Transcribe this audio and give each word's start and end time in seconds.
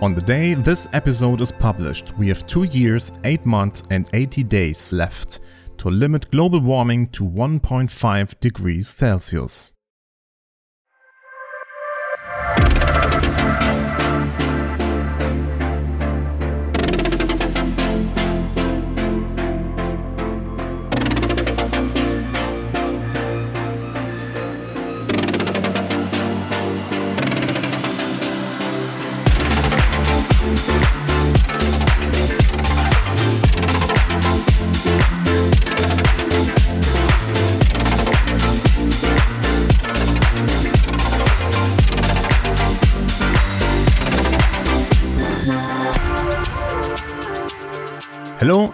On 0.00 0.14
the 0.14 0.22
day 0.22 0.54
this 0.54 0.86
episode 0.92 1.40
is 1.40 1.50
published, 1.50 2.16
we 2.16 2.28
have 2.28 2.46
2 2.46 2.62
years, 2.64 3.12
8 3.24 3.44
months, 3.44 3.82
and 3.90 4.08
80 4.12 4.44
days 4.44 4.92
left 4.92 5.40
to 5.78 5.90
limit 5.90 6.30
global 6.30 6.60
warming 6.60 7.08
to 7.08 7.24
1.5 7.24 8.38
degrees 8.38 8.86
Celsius. 8.86 9.72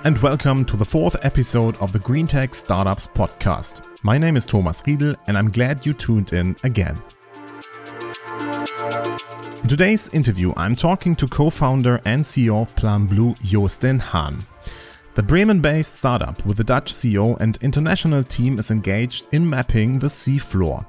And 0.05 0.19
welcome 0.19 0.67
to 0.67 0.77
the 0.77 0.85
fourth 0.85 1.17
episode 1.23 1.79
of 1.79 1.91
the 1.91 1.99
Green 1.99 2.27
Tech 2.27 2.55
Startups 2.55 3.07
podcast. 3.07 3.81
My 4.03 4.19
name 4.19 4.37
is 4.37 4.45
Thomas 4.45 4.83
Riedel 4.87 5.17
and 5.29 5.39
I'm 5.39 5.51
glad 5.51 5.87
you 5.87 5.95
tuned 5.95 6.35
in 6.35 6.55
again. 6.63 7.03
In 9.63 9.67
today's 9.67 10.11
interview, 10.11 10.53
I'm 10.59 10.75
talking 10.75 11.17
to 11.17 11.27
co 11.27 11.49
founder 11.49 12.03
and 12.05 12.23
CEO 12.23 12.61
of 12.61 12.77
Plan 12.77 13.07
Blue, 13.07 13.35
Joost 13.45 13.83
Haan. 13.83 14.45
The 15.15 15.23
Bremen 15.23 15.61
based 15.61 15.95
startup 15.95 16.45
with 16.45 16.61
a 16.61 16.65
Dutch 16.65 16.93
CEO 16.93 17.41
and 17.41 17.57
international 17.63 18.25
team 18.25 18.59
is 18.59 18.71
engaged 18.71 19.29
in 19.33 19.49
mapping 19.49 19.99
the 19.99 20.09
seafloor. 20.09 20.85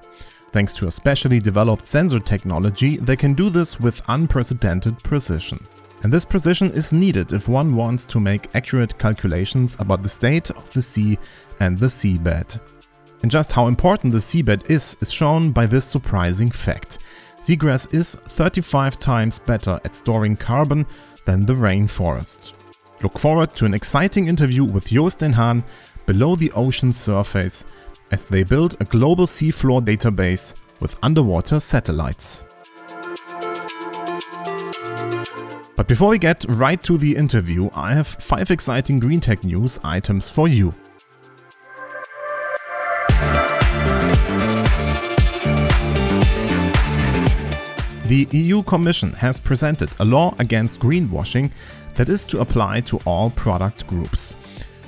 Thanks 0.50 0.76
to 0.76 0.88
a 0.88 0.92
specially 0.92 1.40
developed 1.40 1.86
sensor 1.86 2.20
technology, 2.20 2.98
they 2.98 3.16
can 3.16 3.34
do 3.34 3.50
this 3.50 3.80
with 3.80 4.02
unprecedented 4.10 5.02
precision. 5.04 5.66
And 6.06 6.14
this 6.14 6.24
precision 6.24 6.70
is 6.70 6.94
needed 6.94 7.34
if 7.34 7.48
one 7.48 7.76
wants 7.76 8.06
to 8.06 8.20
make 8.20 8.54
accurate 8.54 8.96
calculations 9.00 9.76
about 9.80 10.04
the 10.04 10.08
state 10.08 10.52
of 10.52 10.72
the 10.72 10.82
sea 10.84 11.18
and 11.60 11.80
the 11.80 11.88
seabed. 11.88 12.60
And 13.24 13.32
just 13.32 13.52
how 13.52 13.66
important 13.66 14.14
the 14.14 14.20
seabed 14.20 14.70
is 14.70 14.96
is 15.02 15.12
shown 15.12 15.50
by 15.50 15.66
this 15.66 15.84
surprising 15.84 16.52
fact. 16.52 17.00
Seagrass 17.42 17.92
is 17.92 18.14
35 18.14 19.00
times 19.00 19.40
better 19.40 19.80
at 19.84 19.96
storing 19.96 20.36
carbon 20.36 20.86
than 21.26 21.44
the 21.44 21.56
rainforest. 21.56 22.54
Look 23.02 23.18
forward 23.18 23.56
to 23.56 23.66
an 23.66 23.74
exciting 23.74 24.28
interview 24.28 24.64
with 24.64 24.90
Joost 24.90 25.22
den 25.22 25.34
Haan 25.34 25.64
below 26.06 26.36
the 26.36 26.52
ocean's 26.52 26.98
surface 26.98 27.66
as 28.12 28.26
they 28.26 28.44
build 28.44 28.78
a 28.80 28.86
global 28.86 29.26
seafloor 29.26 29.82
database 29.84 30.54
with 30.80 30.98
underwater 31.02 31.60
satellites. 31.60 32.44
But 35.76 35.90
before 35.90 36.10
we 36.10 36.18
get 36.18 36.46
right 36.48 36.82
to 36.84 36.98
the 36.98 37.14
interview, 37.14 37.70
I 37.76 37.94
have 37.94 38.08
5 38.08 38.50
exciting 38.50 38.98
green 38.98 39.20
tech 39.20 39.44
news 39.44 39.78
items 39.84 40.30
for 40.30 40.48
you. 40.48 40.74
The 48.06 48.28
EU 48.32 48.64
Commission 48.64 49.12
has 49.14 49.38
presented 49.38 49.90
a 50.00 50.06
law 50.06 50.34
against 50.40 50.80
greenwashing 50.80 51.52
that 51.96 52.08
is 52.08 52.26
to 52.28 52.40
apply 52.40 52.80
to 52.82 52.98
all 53.06 53.30
product 53.32 53.86
groups. 53.88 54.36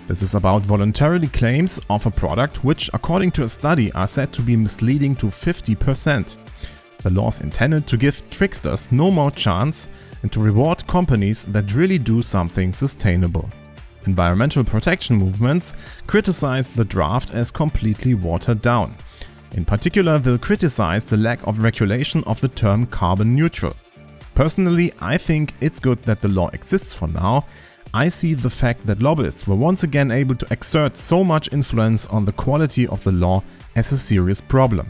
This 0.07 0.22
is 0.22 0.35
about 0.35 0.61
voluntarily 0.61 1.28
claims 1.28 1.81
of 1.90 2.06
a 2.06 2.11
product 2.11 2.63
which, 2.63 2.90
according 2.94 3.31
to 3.31 3.44
a 3.44 3.50
study, 3.50 3.91
are 3.91 4.07
said 4.07 4.31
to 4.31 4.41
be 4.41 4.56
misleading 4.56 5.17
to 5.17 5.25
50%. 5.25 6.38
The 7.03 7.09
law 7.09 7.28
is 7.28 7.41
intended 7.41 7.88
to 7.88 7.97
give 7.97 8.23
tricksters 8.29 8.90
no 8.91 9.11
more 9.11 9.31
chance 9.31 9.90
and 10.22 10.31
to 10.31 10.41
reward 10.41 10.85
companies 10.88 11.44
that 11.45 11.73
really 11.73 11.97
do 11.97 12.22
something 12.22 12.73
sustainable. 12.73 13.50
Environmental 14.05 14.63
protection 14.63 15.17
movements 15.17 15.75
criticize 16.07 16.69
the 16.69 16.85
draft 16.85 17.31
as 17.31 17.51
completely 17.51 18.13
watered 18.13 18.61
down. 18.61 18.95
In 19.53 19.66
particular, 19.66 20.19
they 20.19 20.38
criticize 20.38 21.05
the 21.05 21.17
lack 21.17 21.45
of 21.45 21.59
regulation 21.59 22.23
of 22.25 22.39
the 22.41 22.47
term 22.47 22.85
carbon 22.85 23.35
neutral. 23.35 23.75
Personally, 24.35 24.94
I 25.00 25.17
think 25.17 25.55
it's 25.61 25.79
good 25.79 26.01
that 26.03 26.22
the 26.22 26.29
law 26.29 26.49
exists 26.53 26.94
for 26.94 27.07
now. 27.07 27.45
I 27.94 28.07
see 28.09 28.34
the 28.34 28.49
fact 28.49 28.85
that 28.85 29.01
lobbyists 29.01 29.47
were 29.47 29.55
once 29.55 29.84
again 29.84 30.11
able 30.11 30.35
to 30.35 30.47
exert 30.51 30.95
so 30.97 31.23
much 31.23 31.51
influence 31.51 32.05
on 32.07 32.25
the 32.25 32.34
quality 32.34 32.88
of 32.88 33.03
the 33.03 33.11
law 33.11 33.44
as 33.75 33.91
a 33.91 33.97
serious 33.97 34.41
problem. 34.41 34.89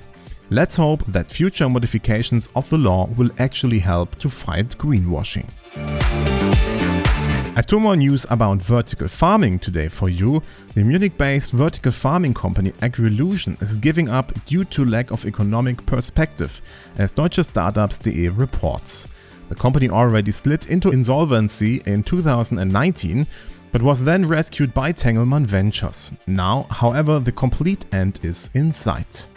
Let's 0.49 0.77
hope 0.77 1.03
that 1.07 1.29
future 1.29 1.67
modifications 1.67 2.47
of 2.55 2.69
the 2.69 2.77
law 2.77 3.07
will 3.17 3.29
actually 3.37 3.79
help 3.79 4.15
to 4.19 4.29
fight 4.29 4.69
greenwashing. 4.77 5.49
I 5.75 7.51
have 7.53 7.65
two 7.65 7.81
more 7.81 7.97
news 7.97 8.25
about 8.29 8.59
vertical 8.61 9.09
farming 9.09 9.59
today 9.59 9.89
for 9.89 10.07
you. 10.07 10.41
The 10.73 10.85
Munich 10.85 11.17
based 11.17 11.51
vertical 11.51 11.91
farming 11.91 12.33
company 12.33 12.71
Agrilution 12.81 13.61
is 13.61 13.75
giving 13.75 14.07
up 14.07 14.31
due 14.45 14.63
to 14.63 14.85
lack 14.85 15.11
of 15.11 15.25
economic 15.25 15.85
perspective, 15.85 16.61
as 16.97 17.11
Deutsche 17.11 17.43
Startups.de 17.43 18.29
reports. 18.29 19.05
The 19.49 19.55
company 19.55 19.89
already 19.89 20.31
slid 20.31 20.67
into 20.67 20.91
insolvency 20.91 21.81
in 21.85 22.03
2019 22.03 23.27
but 23.73 23.81
was 23.81 24.01
then 24.01 24.25
rescued 24.25 24.73
by 24.73 24.93
Tengelmann 24.93 25.45
Ventures. 25.45 26.13
Now, 26.25 26.67
however, 26.69 27.19
the 27.19 27.33
complete 27.33 27.85
end 27.91 28.21
is 28.23 28.49
in 28.53 28.71
sight. 28.71 29.27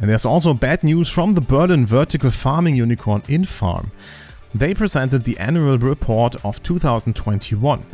And 0.00 0.08
there's 0.08 0.24
also 0.24 0.54
bad 0.54 0.84
news 0.84 1.08
from 1.08 1.34
the 1.34 1.40
Berlin 1.40 1.84
vertical 1.84 2.30
farming 2.30 2.76
unicorn 2.76 3.22
Infarm. 3.22 3.90
They 4.54 4.72
presented 4.74 5.24
the 5.24 5.36
annual 5.38 5.76
report 5.78 6.36
of 6.44 6.62
2021. 6.62 7.84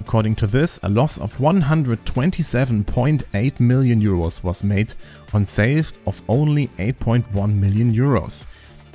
According 0.00 0.36
to 0.36 0.46
this, 0.46 0.78
a 0.82 0.88
loss 0.88 1.18
of 1.18 1.36
127.8 1.38 3.60
million 3.60 4.00
euros 4.00 4.40
was 4.42 4.62
made 4.62 4.94
on 5.34 5.44
sales 5.44 5.98
of 6.06 6.22
only 6.28 6.68
8.1 6.78 7.54
million 7.54 7.92
euros. 7.92 8.46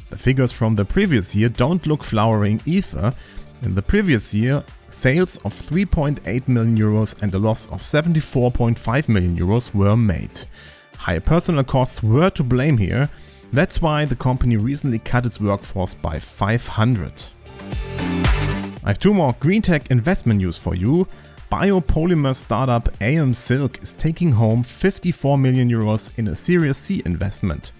The 0.10 0.18
figures 0.18 0.54
from 0.54 0.76
the 0.76 0.86
previous 0.86 1.36
year 1.36 1.50
don't 1.50 1.86
look 1.86 2.04
flowering 2.04 2.62
either. 2.66 3.14
In 3.62 3.76
the 3.76 3.82
previous 3.82 4.34
year, 4.34 4.64
sales 4.90 5.38
of 5.44 5.54
3.8 5.54 6.48
million 6.48 6.78
euros 6.78 7.22
and 7.22 7.34
a 7.34 7.40
loss 7.40 7.66
of 7.68 7.82
74.5 7.82 9.10
million 9.10 9.38
euros 9.38 9.74
were 9.74 9.98
made. 9.98 10.46
High 11.04 11.20
personal 11.20 11.66
costs 11.66 12.02
were 12.02 12.30
to 12.30 12.44
blame 12.46 12.78
here. 12.78 13.10
That's 13.52 13.82
why 13.82 14.06
the 14.06 14.16
company 14.16 14.56
recently 14.56 15.00
cut 15.00 15.26
its 15.26 15.38
workforce 15.38 15.94
by 15.94 16.18
500. 16.18 17.24
I 17.60 18.88
have 18.88 19.00
two 19.00 19.14
more 19.14 19.36
green 19.42 19.62
tech 19.62 19.92
investment 19.92 20.38
news 20.38 20.58
for 20.58 20.76
you. 20.76 21.06
Biopolymer 21.52 22.34
startup 22.34 22.86
AMSilk 23.00 23.84
is 23.84 23.94
taking 23.94 24.32
home 24.32 24.64
54 24.64 25.38
million 25.38 25.70
euros 25.70 26.10
in 26.16 26.30
a 26.30 26.36
Series 26.38 26.78
C 26.78 27.02
investment. 27.06 27.74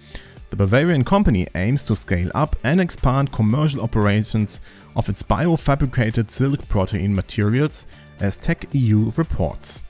The 0.50 0.56
Bavarian 0.56 1.02
company 1.02 1.46
aims 1.54 1.84
to 1.84 1.96
scale 1.96 2.30
up 2.34 2.56
and 2.62 2.78
expand 2.78 3.32
commercial 3.32 3.80
operations 3.80 4.60
of 4.96 5.08
its 5.08 5.22
biofabricated 5.22 6.28
silk 6.28 6.68
protein 6.68 7.14
materials, 7.14 7.86
as 8.20 8.36
Tech.eu 8.36 9.12
reports 9.16 9.80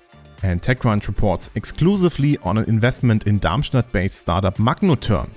and 0.42 0.60
TechCrunch 0.60 1.06
reports 1.06 1.50
exclusively 1.54 2.36
on 2.38 2.58
an 2.58 2.64
investment 2.64 3.26
in 3.26 3.38
Darmstadt 3.38 3.90
based 3.92 4.16
startup 4.16 4.58
Magnotherm. 4.58 5.30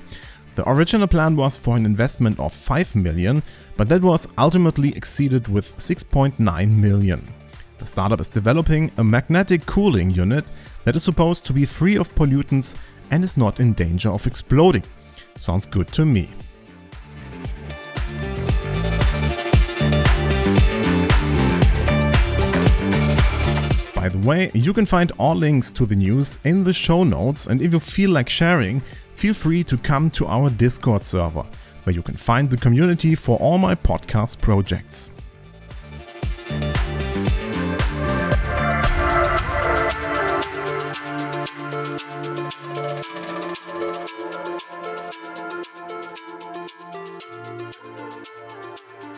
The 0.56 0.68
original 0.68 1.08
plan 1.08 1.36
was 1.36 1.58
for 1.58 1.78
an 1.78 1.86
investment 1.86 2.40
of 2.40 2.54
5 2.54 2.96
million, 2.96 3.44
but 3.76 3.88
that 3.90 4.02
was 4.02 4.28
ultimately 4.38 4.96
exceeded 4.96 5.48
with 5.48 5.78
6.9 5.78 6.70
million. 6.72 7.28
The 7.78 7.86
startup 7.86 8.20
is 8.20 8.28
developing 8.28 8.92
a 8.98 9.04
magnetic 9.04 9.66
cooling 9.68 10.10
unit 10.10 10.52
that 10.84 10.96
is 10.96 11.04
supposed 11.04 11.46
to 11.46 11.54
be 11.54 11.66
free 11.66 11.96
of 11.96 12.14
pollutants 12.16 12.76
and 13.12 13.24
is 13.24 13.38
not 13.38 13.60
in 13.60 13.74
danger 13.74 14.10
of 14.10 14.26
exploding. 14.26 14.84
Sounds 15.38 15.68
good 15.68 15.92
to 15.94 16.06
me. 16.06 16.30
By 24.08 24.14
the 24.14 24.26
way, 24.26 24.52
you 24.54 24.72
can 24.72 24.86
find 24.86 25.12
all 25.18 25.36
links 25.36 25.70
to 25.74 25.86
the 25.86 25.94
news 25.94 26.40
in 26.46 26.64
the 26.64 26.72
show 26.72 27.04
notes, 27.04 27.48
and 27.48 27.62
if 27.62 27.74
you 27.74 27.80
feel 27.82 28.10
like 28.10 28.30
sharing, 28.30 28.82
feel 29.16 29.34
free 29.34 29.66
to 29.66 29.78
come 29.78 30.10
to 30.12 30.26
our 30.28 30.50
Discord 30.50 31.04
server, 31.04 31.44
where 31.84 31.94
you 31.94 32.02
can 32.02 32.16
find 32.16 32.50
the 32.50 32.56
community 32.56 33.16
for 33.16 33.38
all 33.40 33.58
my 33.58 33.76
podcast 33.76 34.40
projects. 34.40 35.10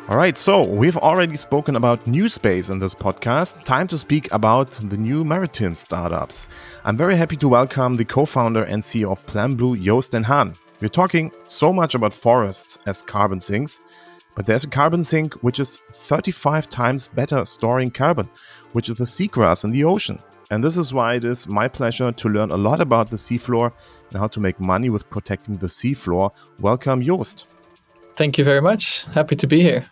All 0.10 0.18
right, 0.18 0.36
so 0.36 0.64
we've 0.64 0.98
already 0.98 1.36
spoken 1.36 1.76
about 1.76 2.08
new 2.08 2.28
space 2.30 2.70
in 2.70 2.80
this 2.80 2.96
podcast. 2.96 3.64
Time 3.64 3.88
to 3.90 3.96
speak 3.96 4.28
about 4.34 4.72
the 4.72 4.98
new 4.98 5.24
maritime 5.24 5.76
startups. 5.76 6.50
I'm 6.84 6.98
very 6.98 7.16
happy 7.16 7.36
to 7.36 7.48
welcome 7.48 7.94
the 7.94 8.06
co 8.06 8.26
founder 8.26 8.64
and 8.64 8.82
CEO 8.82 9.12
of 9.12 9.24
PlanBlue, 9.28 9.80
Joost 9.80 10.14
den 10.14 10.24
Haan. 10.24 10.56
We're 10.82 10.88
talking 10.88 11.32
so 11.46 11.72
much 11.72 11.94
about 11.94 12.12
forests 12.12 12.80
as 12.88 13.04
carbon 13.04 13.40
sinks, 13.40 13.82
but 14.34 14.48
there's 14.48 14.64
a 14.64 14.68
carbon 14.68 15.04
sink 15.04 15.36
which 15.44 15.60
is 15.60 15.80
35 15.92 16.68
times 16.70 17.08
better 17.08 17.46
storing 17.46 17.92
carbon, 17.92 18.28
which 18.72 18.90
is 18.90 18.98
the 18.98 19.04
seagrass 19.04 19.64
in 19.64 19.70
the 19.70 19.84
ocean. 19.84 20.18
And 20.50 20.64
this 20.64 20.76
is 20.76 20.92
why 20.92 21.18
it 21.18 21.24
is 21.24 21.46
my 21.46 21.68
pleasure 21.68 22.12
to 22.12 22.30
learn 22.30 22.50
a 22.50 22.58
lot 22.58 22.82
about 22.82 23.12
the 23.12 23.16
seafloor 23.18 23.72
and 24.10 24.20
how 24.20 24.26
to 24.30 24.40
make 24.40 24.60
money 24.60 24.90
with 24.90 25.08
protecting 25.12 25.58
the 25.58 25.68
seafloor. 25.68 26.32
Welcome, 26.60 27.04
Joost. 27.04 27.46
Thank 28.16 28.40
you 28.40 28.44
very 28.44 28.60
much. 28.60 29.04
Happy 29.14 29.36
to 29.36 29.46
be 29.46 29.62
here. 29.62 29.86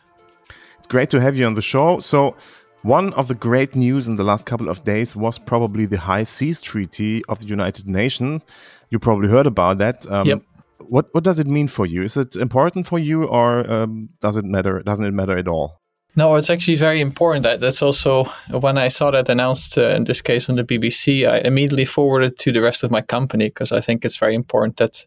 It's 0.78 0.88
great 0.88 1.10
to 1.10 1.20
have 1.20 1.36
you 1.36 1.46
on 1.46 1.54
the 1.54 1.62
show. 1.62 2.00
So, 2.00 2.36
one 2.84 3.14
of 3.14 3.28
the 3.28 3.36
great 3.36 3.76
news 3.76 4.08
in 4.08 4.16
the 4.16 4.24
last 4.24 4.46
couple 4.46 4.70
of 4.70 4.84
days 4.84 5.16
was 5.16 5.40
probably 5.40 5.86
the 5.86 5.98
High 5.98 6.24
Seas 6.24 6.62
Treaty 6.62 7.24
of 7.26 7.40
the 7.40 7.48
United 7.48 7.88
Nations. 7.88 8.42
You 8.90 9.00
probably 9.00 9.28
heard 9.30 9.48
about 9.48 9.80
that. 9.80 10.10
Um, 10.10 10.28
yep. 10.28 10.42
What 10.80 11.14
what 11.14 11.24
does 11.24 11.40
it 11.40 11.48
mean 11.48 11.68
for 11.68 11.86
you? 11.86 12.04
Is 12.04 12.16
it 12.16 12.36
important 12.36 12.88
for 12.88 13.00
you, 13.00 13.26
or 13.26 13.70
um, 13.70 14.10
does 14.22 14.38
it 14.38 14.46
matter? 14.46 14.82
Doesn't 14.84 15.04
it 15.04 15.14
matter 15.14 15.36
at 15.38 15.48
all? 15.48 15.82
No, 16.18 16.36
it's 16.36 16.50
actually 16.50 16.78
very 16.78 17.00
important. 17.00 17.44
That 17.44 17.60
that's 17.60 17.82
also 17.82 18.24
when 18.50 18.78
I 18.78 18.88
saw 18.88 19.12
that 19.12 19.30
announced 19.30 19.78
uh, 19.78 19.90
in 19.90 20.06
this 20.06 20.22
case 20.22 20.50
on 20.50 20.56
the 20.56 20.64
BBC, 20.64 21.30
I 21.30 21.40
immediately 21.40 21.86
forwarded 21.86 22.40
to 22.40 22.52
the 22.52 22.62
rest 22.62 22.84
of 22.84 22.90
my 22.90 23.02
company 23.02 23.50
because 23.50 23.72
I 23.72 23.82
think 23.82 24.04
it's 24.04 24.18
very 24.18 24.34
important 24.34 24.78
that 24.78 25.06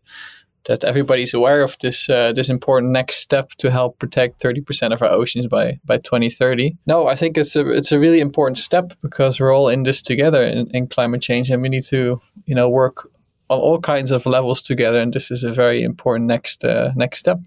that 0.65 0.85
everybody's 0.85 1.35
aware 1.35 1.63
of 1.63 1.77
this 1.79 2.09
uh, 2.09 2.33
this 2.33 2.49
important 2.49 2.93
next 2.93 3.17
step 3.17 3.51
to 3.59 3.71
help 3.71 3.99
protect 3.99 4.43
30% 4.43 4.93
of 4.93 5.03
our 5.03 5.11
oceans 5.11 5.47
by 5.47 5.79
by 5.85 5.99
2030. 5.99 6.77
No, 6.87 7.09
I 7.09 7.15
think 7.15 7.39
it's 7.39 7.57
a 7.57 7.69
it's 7.71 7.93
a 7.93 7.99
really 7.99 8.21
important 8.21 8.59
step 8.59 8.93
because 9.03 9.41
we're 9.41 9.55
all 9.55 9.69
in 9.69 9.85
this 9.85 10.03
together 10.03 10.43
in, 10.43 10.71
in 10.75 10.87
climate 10.87 11.23
change, 11.23 11.51
and 11.51 11.63
we 11.63 11.69
need 11.69 11.85
to 11.85 12.21
you 12.47 12.55
know 12.55 12.69
work 12.69 13.09
on 13.49 13.59
all 13.59 13.81
kinds 13.81 14.11
of 14.11 14.27
levels 14.27 14.63
together. 14.63 15.01
And 15.01 15.13
this 15.13 15.31
is 15.31 15.45
a 15.45 15.53
very 15.53 15.83
important 15.83 16.27
next 16.27 16.65
uh, 16.65 16.93
next 16.95 17.19
step. 17.19 17.39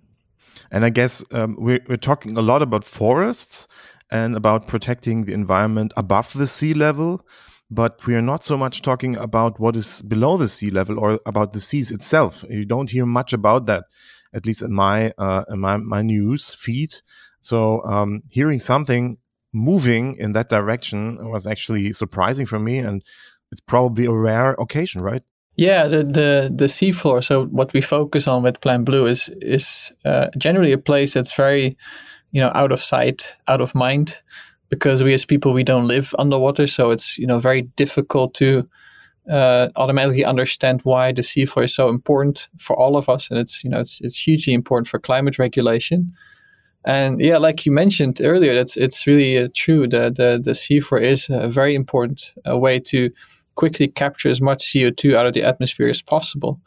And 0.71 0.83
I 0.83 0.89
guess 0.89 1.23
um, 1.31 1.55
we're, 1.59 1.83
we're 1.87 1.97
talking 1.97 2.35
a 2.35 2.41
lot 2.41 2.63
about 2.63 2.83
forests 2.83 3.67
and 4.09 4.35
about 4.35 4.67
protecting 4.67 5.25
the 5.25 5.33
environment 5.33 5.93
above 5.95 6.33
the 6.33 6.47
sea 6.47 6.73
level 6.73 7.25
but 7.73 8.05
we 8.05 8.15
are 8.15 8.21
not 8.21 8.43
so 8.43 8.57
much 8.57 8.81
talking 8.81 9.15
about 9.17 9.59
what 9.59 9.75
is 9.75 10.01
below 10.03 10.37
the 10.37 10.47
sea 10.47 10.69
level 10.69 10.99
or 10.99 11.19
about 11.25 11.53
the 11.53 11.59
seas 11.59 11.91
itself. 11.91 12.45
You 12.49 12.65
don't 12.65 12.89
hear 12.89 13.05
much 13.05 13.33
about 13.33 13.65
that, 13.65 13.85
at 14.33 14.45
least 14.45 14.61
in 14.61 14.73
my 14.73 15.13
uh, 15.17 15.43
in 15.49 15.59
my, 15.59 15.77
my 15.77 16.01
news 16.01 16.53
feed. 16.53 16.93
So 17.39 17.83
um, 17.85 18.21
hearing 18.29 18.59
something 18.59 19.17
moving 19.51 20.15
in 20.15 20.33
that 20.33 20.49
direction 20.49 21.29
was 21.29 21.47
actually 21.47 21.93
surprising 21.93 22.45
for 22.45 22.59
me, 22.59 22.77
and 22.77 23.03
it's 23.51 23.61
probably 23.61 24.05
a 24.05 24.11
rare 24.11 24.51
occasion, 24.53 25.01
right? 25.01 25.23
Yeah, 25.55 25.87
the 25.87 26.03
the 26.03 26.51
the 26.53 26.65
seafloor. 26.65 27.23
So 27.23 27.45
what 27.45 27.73
we 27.73 27.81
focus 27.81 28.27
on 28.27 28.43
with 28.43 28.61
PlanBlue 28.61 29.09
is 29.09 29.29
is 29.41 29.91
uh, 30.05 30.27
generally 30.37 30.71
a 30.71 30.77
place 30.77 31.13
that's 31.13 31.35
very, 31.35 31.77
you 32.31 32.41
know, 32.41 32.51
out 32.53 32.71
of 32.71 32.81
sight, 32.81 33.35
out 33.47 33.61
of 33.61 33.75
mind 33.75 34.21
because 34.73 35.03
we 35.03 35.13
as 35.13 35.25
people 35.25 35.53
we 35.53 35.63
don't 35.63 35.87
live 35.87 36.15
underwater, 36.17 36.67
so 36.67 36.91
it's 36.91 37.17
you 37.17 37.27
know 37.27 37.39
very 37.39 37.63
difficult 37.75 38.33
to 38.35 38.67
uh, 39.29 39.69
automatically 39.75 40.25
understand 40.25 40.81
why 40.83 41.11
the 41.11 41.21
seafloor 41.21 41.63
is 41.63 41.75
so 41.75 41.89
important 41.89 42.49
for 42.57 42.77
all 42.77 42.97
of 42.97 43.09
us, 43.09 43.29
and 43.29 43.39
it's 43.39 43.63
you 43.63 43.69
know 43.69 43.79
it's 43.79 44.01
it's 44.01 44.17
hugely 44.17 44.53
important 44.53 44.87
for 44.87 44.99
climate 44.99 45.39
regulation. 45.39 46.13
And 46.85 47.21
yeah, 47.21 47.37
like 47.37 47.65
you 47.65 47.71
mentioned 47.71 48.19
earlier, 48.21 48.53
that's 48.55 48.75
it's 48.75 49.07
really 49.07 49.37
uh, 49.37 49.49
true. 49.55 49.87
The 49.87 50.09
the 50.09 50.41
the 50.43 50.51
seafloor 50.53 51.01
is 51.01 51.29
a 51.29 51.47
very 51.47 51.75
important 51.75 52.33
uh, 52.47 52.57
way 52.57 52.79
to 52.79 53.09
quickly 53.55 53.87
capture 53.87 54.31
as 54.31 54.41
much 54.41 54.73
CO 54.73 54.89
two 54.89 55.15
out 55.15 55.27
of 55.27 55.33
the 55.33 55.43
atmosphere 55.43 55.89
as 55.89 56.01
possible. 56.01 56.59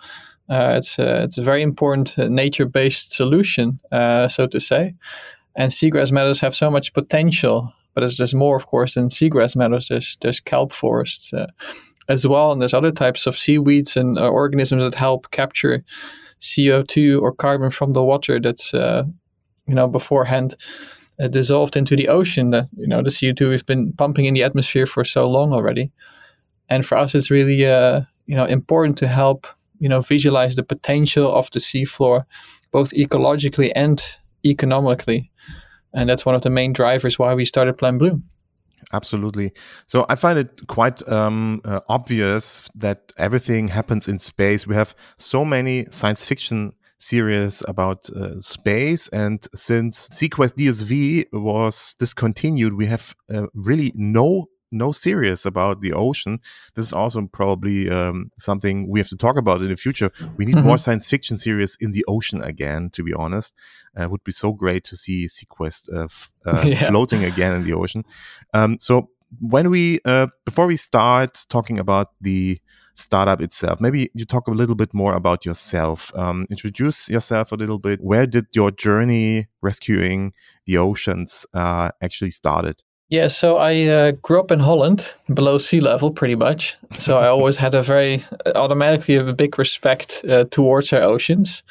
Uh, 0.48 0.74
it's 0.78 0.98
a, 0.98 1.24
it's 1.24 1.38
a 1.38 1.42
very 1.42 1.60
important 1.60 2.16
uh, 2.16 2.28
nature 2.28 2.66
based 2.66 3.12
solution, 3.12 3.80
uh, 3.90 4.28
so 4.28 4.46
to 4.46 4.60
say. 4.60 4.94
And 5.56 5.72
seagrass 5.72 6.12
meadows 6.12 6.40
have 6.40 6.54
so 6.54 6.70
much 6.70 6.92
potential 6.92 7.72
but 7.96 8.02
there's, 8.02 8.18
there's 8.18 8.34
more, 8.34 8.56
of 8.56 8.66
course, 8.66 8.92
than 8.92 9.08
seagrass 9.08 9.56
meadows. 9.56 9.88
There's, 9.88 10.18
there's 10.20 10.38
kelp 10.38 10.70
forests 10.70 11.32
uh, 11.32 11.46
as 12.10 12.26
well. 12.26 12.52
And 12.52 12.60
there's 12.60 12.74
other 12.74 12.92
types 12.92 13.26
of 13.26 13.38
seaweeds 13.38 13.96
and 13.96 14.18
uh, 14.18 14.28
organisms 14.28 14.82
that 14.82 14.94
help 14.94 15.30
capture 15.30 15.82
CO2 16.42 17.22
or 17.22 17.32
carbon 17.32 17.70
from 17.70 17.94
the 17.94 18.04
water 18.04 18.38
that's, 18.38 18.74
uh, 18.74 19.04
you 19.66 19.74
know, 19.74 19.88
beforehand 19.88 20.56
uh, 21.18 21.28
dissolved 21.28 21.74
into 21.74 21.96
the 21.96 22.08
ocean. 22.08 22.50
That, 22.50 22.68
you 22.76 22.86
know, 22.86 23.02
the 23.02 23.08
CO2 23.08 23.52
has 23.52 23.62
been 23.62 23.94
pumping 23.94 24.26
in 24.26 24.34
the 24.34 24.44
atmosphere 24.44 24.84
for 24.84 25.02
so 25.02 25.26
long 25.26 25.54
already. 25.54 25.90
And 26.68 26.84
for 26.84 26.98
us, 26.98 27.14
it's 27.14 27.30
really, 27.30 27.64
uh, 27.64 28.02
you 28.26 28.36
know, 28.36 28.44
important 28.44 28.98
to 28.98 29.08
help, 29.08 29.46
you 29.78 29.88
know, 29.88 30.02
visualize 30.02 30.56
the 30.56 30.62
potential 30.62 31.34
of 31.34 31.50
the 31.52 31.60
seafloor, 31.60 32.26
both 32.72 32.90
ecologically 32.90 33.72
and 33.74 34.04
economically 34.44 35.30
and 35.96 36.08
that's 36.08 36.24
one 36.24 36.34
of 36.34 36.42
the 36.42 36.50
main 36.50 36.72
drivers 36.72 37.18
why 37.18 37.34
we 37.34 37.44
started 37.44 37.78
Plan 37.78 37.98
Blue. 37.98 38.22
Absolutely. 38.92 39.52
So 39.86 40.06
I 40.08 40.14
find 40.14 40.38
it 40.38 40.66
quite 40.68 41.06
um, 41.08 41.60
uh, 41.64 41.80
obvious 41.88 42.68
that 42.76 43.12
everything 43.16 43.68
happens 43.68 44.06
in 44.06 44.18
space. 44.18 44.66
We 44.66 44.76
have 44.76 44.94
so 45.16 45.44
many 45.44 45.86
science 45.90 46.24
fiction 46.24 46.72
series 46.98 47.62
about 47.66 48.08
uh, 48.10 48.38
space, 48.40 49.08
and 49.08 49.46
since 49.54 50.08
SeaQuest 50.10 50.54
DSV 50.54 51.26
was 51.32 51.94
discontinued, 51.98 52.74
we 52.74 52.86
have 52.86 53.14
uh, 53.34 53.46
really 53.54 53.92
no 53.94 54.48
no 54.72 54.92
series 54.92 55.46
about 55.46 55.80
the 55.80 55.92
ocean. 55.92 56.40
This 56.74 56.86
is 56.86 56.92
also 56.92 57.26
probably 57.26 57.88
um, 57.90 58.30
something 58.38 58.88
we 58.88 59.00
have 59.00 59.08
to 59.08 59.16
talk 59.16 59.36
about 59.36 59.62
in 59.62 59.68
the 59.68 59.76
future. 59.76 60.10
We 60.36 60.44
need 60.44 60.56
mm-hmm. 60.56 60.66
more 60.66 60.78
science 60.78 61.08
fiction 61.08 61.38
series 61.38 61.76
in 61.80 61.92
the 61.92 62.04
ocean 62.08 62.42
again. 62.42 62.90
To 62.90 63.02
be 63.02 63.12
honest, 63.14 63.54
uh, 63.98 64.04
it 64.04 64.10
would 64.10 64.24
be 64.24 64.32
so 64.32 64.52
great 64.52 64.84
to 64.84 64.96
see 64.96 65.26
SeaQuest 65.26 65.94
uh, 65.94 66.04
f- 66.04 66.30
uh, 66.46 66.62
yeah. 66.64 66.88
floating 66.88 67.24
again 67.24 67.52
in 67.52 67.64
the 67.64 67.72
ocean. 67.72 68.04
Um, 68.54 68.78
so 68.80 69.10
when 69.40 69.70
we 69.70 70.00
uh, 70.04 70.28
before 70.44 70.66
we 70.66 70.76
start 70.76 71.44
talking 71.48 71.78
about 71.78 72.12
the 72.20 72.60
startup 72.94 73.42
itself, 73.42 73.80
maybe 73.80 74.10
you 74.14 74.24
talk 74.24 74.48
a 74.48 74.52
little 74.52 74.74
bit 74.74 74.94
more 74.94 75.14
about 75.14 75.44
yourself. 75.44 76.12
Um, 76.16 76.46
introduce 76.50 77.08
yourself 77.08 77.52
a 77.52 77.56
little 77.56 77.78
bit. 77.78 78.00
Where 78.00 78.26
did 78.26 78.46
your 78.54 78.70
journey 78.70 79.48
rescuing 79.62 80.32
the 80.66 80.78
oceans 80.78 81.46
uh, 81.52 81.90
actually 82.00 82.30
started? 82.30 82.82
Yeah, 83.08 83.28
so 83.28 83.58
I 83.58 83.84
uh, 83.84 84.12
grew 84.22 84.40
up 84.40 84.50
in 84.50 84.58
Holland, 84.58 85.12
below 85.32 85.58
sea 85.58 85.80
level, 85.80 86.10
pretty 86.10 86.34
much. 86.34 86.76
So 86.98 87.18
I 87.18 87.28
always 87.28 87.56
had 87.56 87.74
a 87.74 87.82
very 87.82 88.24
automatically 88.56 89.14
a 89.14 89.32
big 89.32 89.58
respect 89.58 90.24
uh, 90.28 90.44
towards 90.50 90.92
our 90.92 91.02
oceans, 91.02 91.62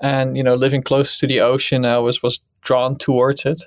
and 0.00 0.36
you 0.36 0.42
know, 0.42 0.54
living 0.54 0.82
close 0.82 1.16
to 1.18 1.26
the 1.26 1.40
ocean, 1.40 1.86
I 1.86 1.98
was 1.98 2.22
was 2.22 2.40
drawn 2.60 2.96
towards 2.96 3.46
it. 3.46 3.62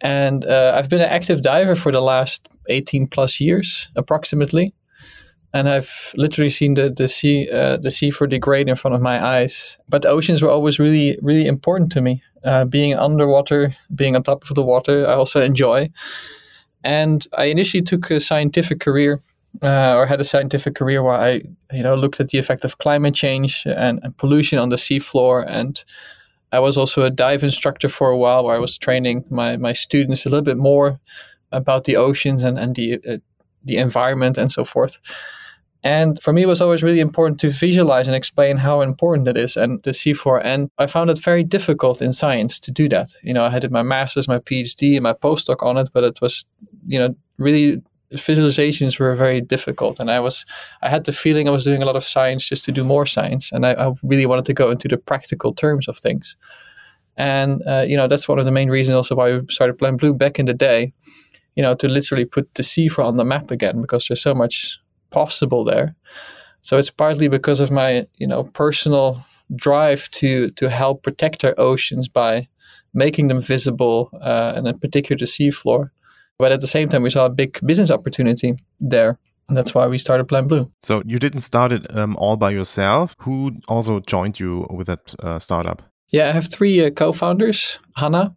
And 0.00 0.44
uh, 0.44 0.74
I've 0.76 0.88
been 0.88 1.00
an 1.00 1.08
active 1.08 1.42
diver 1.42 1.74
for 1.74 1.90
the 1.90 2.00
last 2.00 2.48
eighteen 2.68 3.08
plus 3.08 3.40
years, 3.40 3.90
approximately 3.96 4.74
and 5.54 5.68
I've 5.68 6.12
literally 6.16 6.50
seen 6.50 6.74
the 6.74 6.90
the 6.90 7.08
sea 7.08 7.48
uh, 7.50 7.76
the 7.76 7.90
seafloor 7.90 8.28
degrade 8.28 8.68
in 8.68 8.76
front 8.76 8.94
of 8.94 9.02
my 9.02 9.24
eyes. 9.24 9.78
But 9.88 10.06
oceans 10.06 10.42
were 10.42 10.50
always 10.50 10.78
really 10.78 11.18
really 11.22 11.46
important 11.46 11.92
to 11.92 12.00
me. 12.00 12.22
Uh, 12.44 12.64
being 12.64 12.94
underwater, 12.94 13.74
being 13.94 14.16
on 14.16 14.22
top 14.22 14.42
of 14.50 14.54
the 14.54 14.64
water, 14.64 15.06
I 15.06 15.14
also 15.14 15.40
enjoy. 15.40 15.90
And 16.82 17.24
I 17.38 17.44
initially 17.44 17.82
took 17.82 18.10
a 18.10 18.18
scientific 18.18 18.80
career, 18.80 19.20
uh, 19.62 19.94
or 19.94 20.06
had 20.06 20.20
a 20.20 20.24
scientific 20.24 20.74
career 20.74 21.02
where 21.02 21.14
I 21.14 21.42
you 21.72 21.82
know 21.82 21.94
looked 21.94 22.20
at 22.20 22.28
the 22.28 22.38
effect 22.38 22.64
of 22.64 22.78
climate 22.78 23.14
change 23.14 23.64
and, 23.66 24.00
and 24.02 24.16
pollution 24.16 24.58
on 24.58 24.70
the 24.70 24.76
seafloor 24.76 25.44
and. 25.46 25.84
I 26.54 26.58
was 26.58 26.76
also 26.76 27.00
a 27.00 27.08
dive 27.08 27.42
instructor 27.42 27.88
for 27.88 28.10
a 28.10 28.18
while 28.18 28.44
where 28.44 28.54
I 28.54 28.58
was 28.58 28.76
training 28.76 29.24
my, 29.30 29.56
my 29.56 29.72
students 29.72 30.26
a 30.26 30.28
little 30.28 30.44
bit 30.44 30.58
more 30.58 31.00
about 31.50 31.84
the 31.84 31.96
oceans 31.96 32.42
and, 32.42 32.58
and 32.58 32.74
the, 32.74 33.00
uh, 33.08 33.16
the 33.64 33.78
environment 33.78 34.36
and 34.36 34.52
so 34.52 34.62
forth. 34.62 35.00
And 35.84 36.20
for 36.20 36.32
me, 36.32 36.42
it 36.42 36.46
was 36.46 36.60
always 36.60 36.82
really 36.82 37.00
important 37.00 37.40
to 37.40 37.50
visualize 37.50 38.06
and 38.06 38.14
explain 38.14 38.56
how 38.56 38.82
important 38.82 39.26
it 39.26 39.36
is 39.36 39.56
and 39.56 39.82
the 39.82 39.90
seafloor. 39.90 40.40
And 40.44 40.70
I 40.78 40.86
found 40.86 41.10
it 41.10 41.18
very 41.18 41.42
difficult 41.42 42.00
in 42.00 42.12
science 42.12 42.60
to 42.60 42.70
do 42.70 42.88
that. 42.90 43.08
You 43.22 43.34
know, 43.34 43.44
I 43.44 43.50
had 43.50 43.68
my 43.70 43.82
master's, 43.82 44.28
my 44.28 44.38
PhD, 44.38 44.94
and 44.94 45.02
my 45.02 45.12
postdoc 45.12 45.60
on 45.60 45.76
it, 45.78 45.88
but 45.92 46.04
it 46.04 46.20
was, 46.20 46.46
you 46.86 47.00
know, 47.00 47.16
really 47.36 47.82
visualizations 48.12 49.00
were 49.00 49.16
very 49.16 49.40
difficult. 49.40 49.98
And 49.98 50.10
I 50.10 50.20
was, 50.20 50.44
I 50.82 50.88
had 50.88 51.04
the 51.04 51.12
feeling 51.12 51.48
I 51.48 51.50
was 51.52 51.64
doing 51.64 51.82
a 51.82 51.86
lot 51.86 51.96
of 51.96 52.04
science 52.04 52.48
just 52.48 52.64
to 52.66 52.72
do 52.72 52.84
more 52.84 53.06
science. 53.06 53.50
And 53.50 53.66
I, 53.66 53.72
I 53.72 53.92
really 54.04 54.26
wanted 54.26 54.44
to 54.44 54.54
go 54.54 54.70
into 54.70 54.86
the 54.86 54.98
practical 54.98 55.52
terms 55.52 55.88
of 55.88 55.98
things. 55.98 56.36
And, 57.16 57.60
uh, 57.66 57.84
you 57.88 57.96
know, 57.96 58.06
that's 58.06 58.28
one 58.28 58.38
of 58.38 58.44
the 58.44 58.52
main 58.52 58.70
reasons 58.70 58.94
also 58.94 59.16
why 59.16 59.32
we 59.32 59.40
started 59.48 59.78
Plan 59.78 59.96
Blue 59.96 60.14
back 60.14 60.38
in 60.38 60.46
the 60.46 60.54
day, 60.54 60.92
you 61.56 61.62
know, 61.62 61.74
to 61.74 61.88
literally 61.88 62.24
put 62.24 62.54
the 62.54 62.62
seafloor 62.62 63.04
on 63.04 63.16
the 63.16 63.24
map 63.24 63.50
again, 63.50 63.80
because 63.80 64.06
there's 64.06 64.22
so 64.22 64.34
much 64.34 64.78
possible 65.12 65.64
there. 65.64 65.94
So 66.62 66.78
it's 66.78 66.90
partly 66.90 67.28
because 67.28 67.60
of 67.60 67.70
my, 67.70 68.06
you 68.18 68.26
know, 68.26 68.44
personal 68.44 69.24
drive 69.54 70.10
to 70.10 70.50
to 70.50 70.68
help 70.68 71.02
protect 71.02 71.44
our 71.44 71.54
oceans 71.58 72.08
by 72.08 72.48
making 72.94 73.28
them 73.28 73.40
visible, 73.40 74.10
uh, 74.20 74.52
and 74.56 74.66
in 74.66 74.78
particular 74.78 75.18
the 75.18 75.26
seafloor. 75.26 75.90
But 76.38 76.52
at 76.52 76.60
the 76.60 76.66
same 76.66 76.88
time, 76.88 77.02
we 77.02 77.10
saw 77.10 77.26
a 77.26 77.30
big 77.30 77.58
business 77.66 77.90
opportunity 77.90 78.54
there. 78.80 79.18
And 79.48 79.56
that's 79.56 79.74
why 79.74 79.86
we 79.86 79.98
started 79.98 80.28
Plan 80.28 80.48
Blue. 80.48 80.70
So 80.82 81.02
you 81.04 81.18
didn't 81.18 81.42
start 81.42 81.72
it 81.72 81.86
um, 81.96 82.16
all 82.16 82.36
by 82.36 82.50
yourself. 82.50 83.14
Who 83.20 83.52
also 83.68 84.00
joined 84.00 84.40
you 84.40 84.66
with 84.70 84.86
that 84.86 85.14
uh, 85.22 85.38
startup? 85.38 85.82
Yeah, 86.10 86.28
I 86.28 86.32
have 86.32 86.48
three 86.48 86.86
uh, 86.86 86.90
co-founders. 86.90 87.78
Hannah 87.96 88.34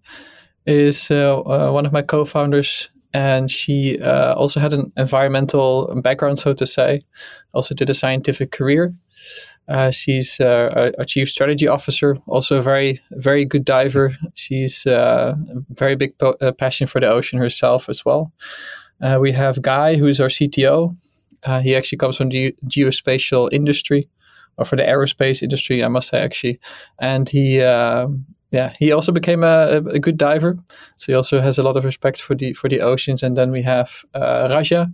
is 0.66 1.12
uh, 1.12 1.40
uh, 1.40 1.72
one 1.72 1.86
of 1.86 1.94
my 1.94 2.02
co-founders, 2.02 2.90
and 3.16 3.50
she 3.50 3.98
uh, 4.02 4.34
also 4.34 4.60
had 4.60 4.74
an 4.74 4.92
environmental 4.98 5.96
background, 6.02 6.38
so 6.38 6.54
to 6.54 6.68
say. 6.68 7.02
Also 7.54 7.74
did 7.74 7.90
a 7.90 7.94
scientific 7.94 8.52
career. 8.52 8.92
Uh, 9.70 9.90
she's 9.90 10.42
uh, 10.42 10.92
a, 10.98 11.06
chief 11.06 11.30
strategy 11.30 11.66
officer, 11.66 12.18
also 12.28 12.58
a 12.58 12.62
very, 12.62 13.00
very 13.12 13.46
good 13.46 13.64
diver. 13.64 14.14
She's 14.34 14.86
uh, 14.86 15.34
a 15.50 15.74
very 15.74 15.96
big 15.96 16.18
po- 16.18 16.36
uh, 16.42 16.52
passion 16.52 16.88
for 16.88 17.00
the 17.00 17.08
ocean 17.08 17.40
herself 17.40 17.88
as 17.88 18.04
well. 18.04 18.34
Uh, 19.02 19.18
we 19.22 19.32
have 19.32 19.62
Guy, 19.62 19.96
who's 19.96 20.20
our 20.20 20.28
CTO. 20.28 20.94
He 21.62 21.74
actually 21.74 22.00
comes 22.00 22.18
from 22.18 22.30
the 22.30 22.54
geospatial 22.66 23.48
industry, 23.54 24.10
or 24.58 24.66
for 24.66 24.76
the 24.76 24.84
aerospace 24.84 25.42
industry, 25.42 25.86
I 25.86 25.88
must 25.88 26.10
say, 26.10 26.20
actually. 26.20 26.60
And 27.00 27.30
he, 27.30 27.62
yeah, 28.56 28.74
he 28.80 28.92
also 28.92 29.12
became 29.12 29.44
a, 29.44 29.82
a, 29.92 30.00
good 30.00 30.18
diver. 30.18 30.58
So 30.96 31.12
he 31.12 31.14
also 31.14 31.42
has 31.42 31.58
a 31.58 31.64
lot 31.64 31.76
of 31.76 31.84
respect 31.84 32.22
for 32.22 32.36
the 32.36 32.54
for 32.54 32.70
the 32.70 32.82
oceans. 32.82 33.22
And 33.24 33.36
then 33.36 33.52
we 33.52 33.62
have 33.64 34.06
Raja, 34.16 34.90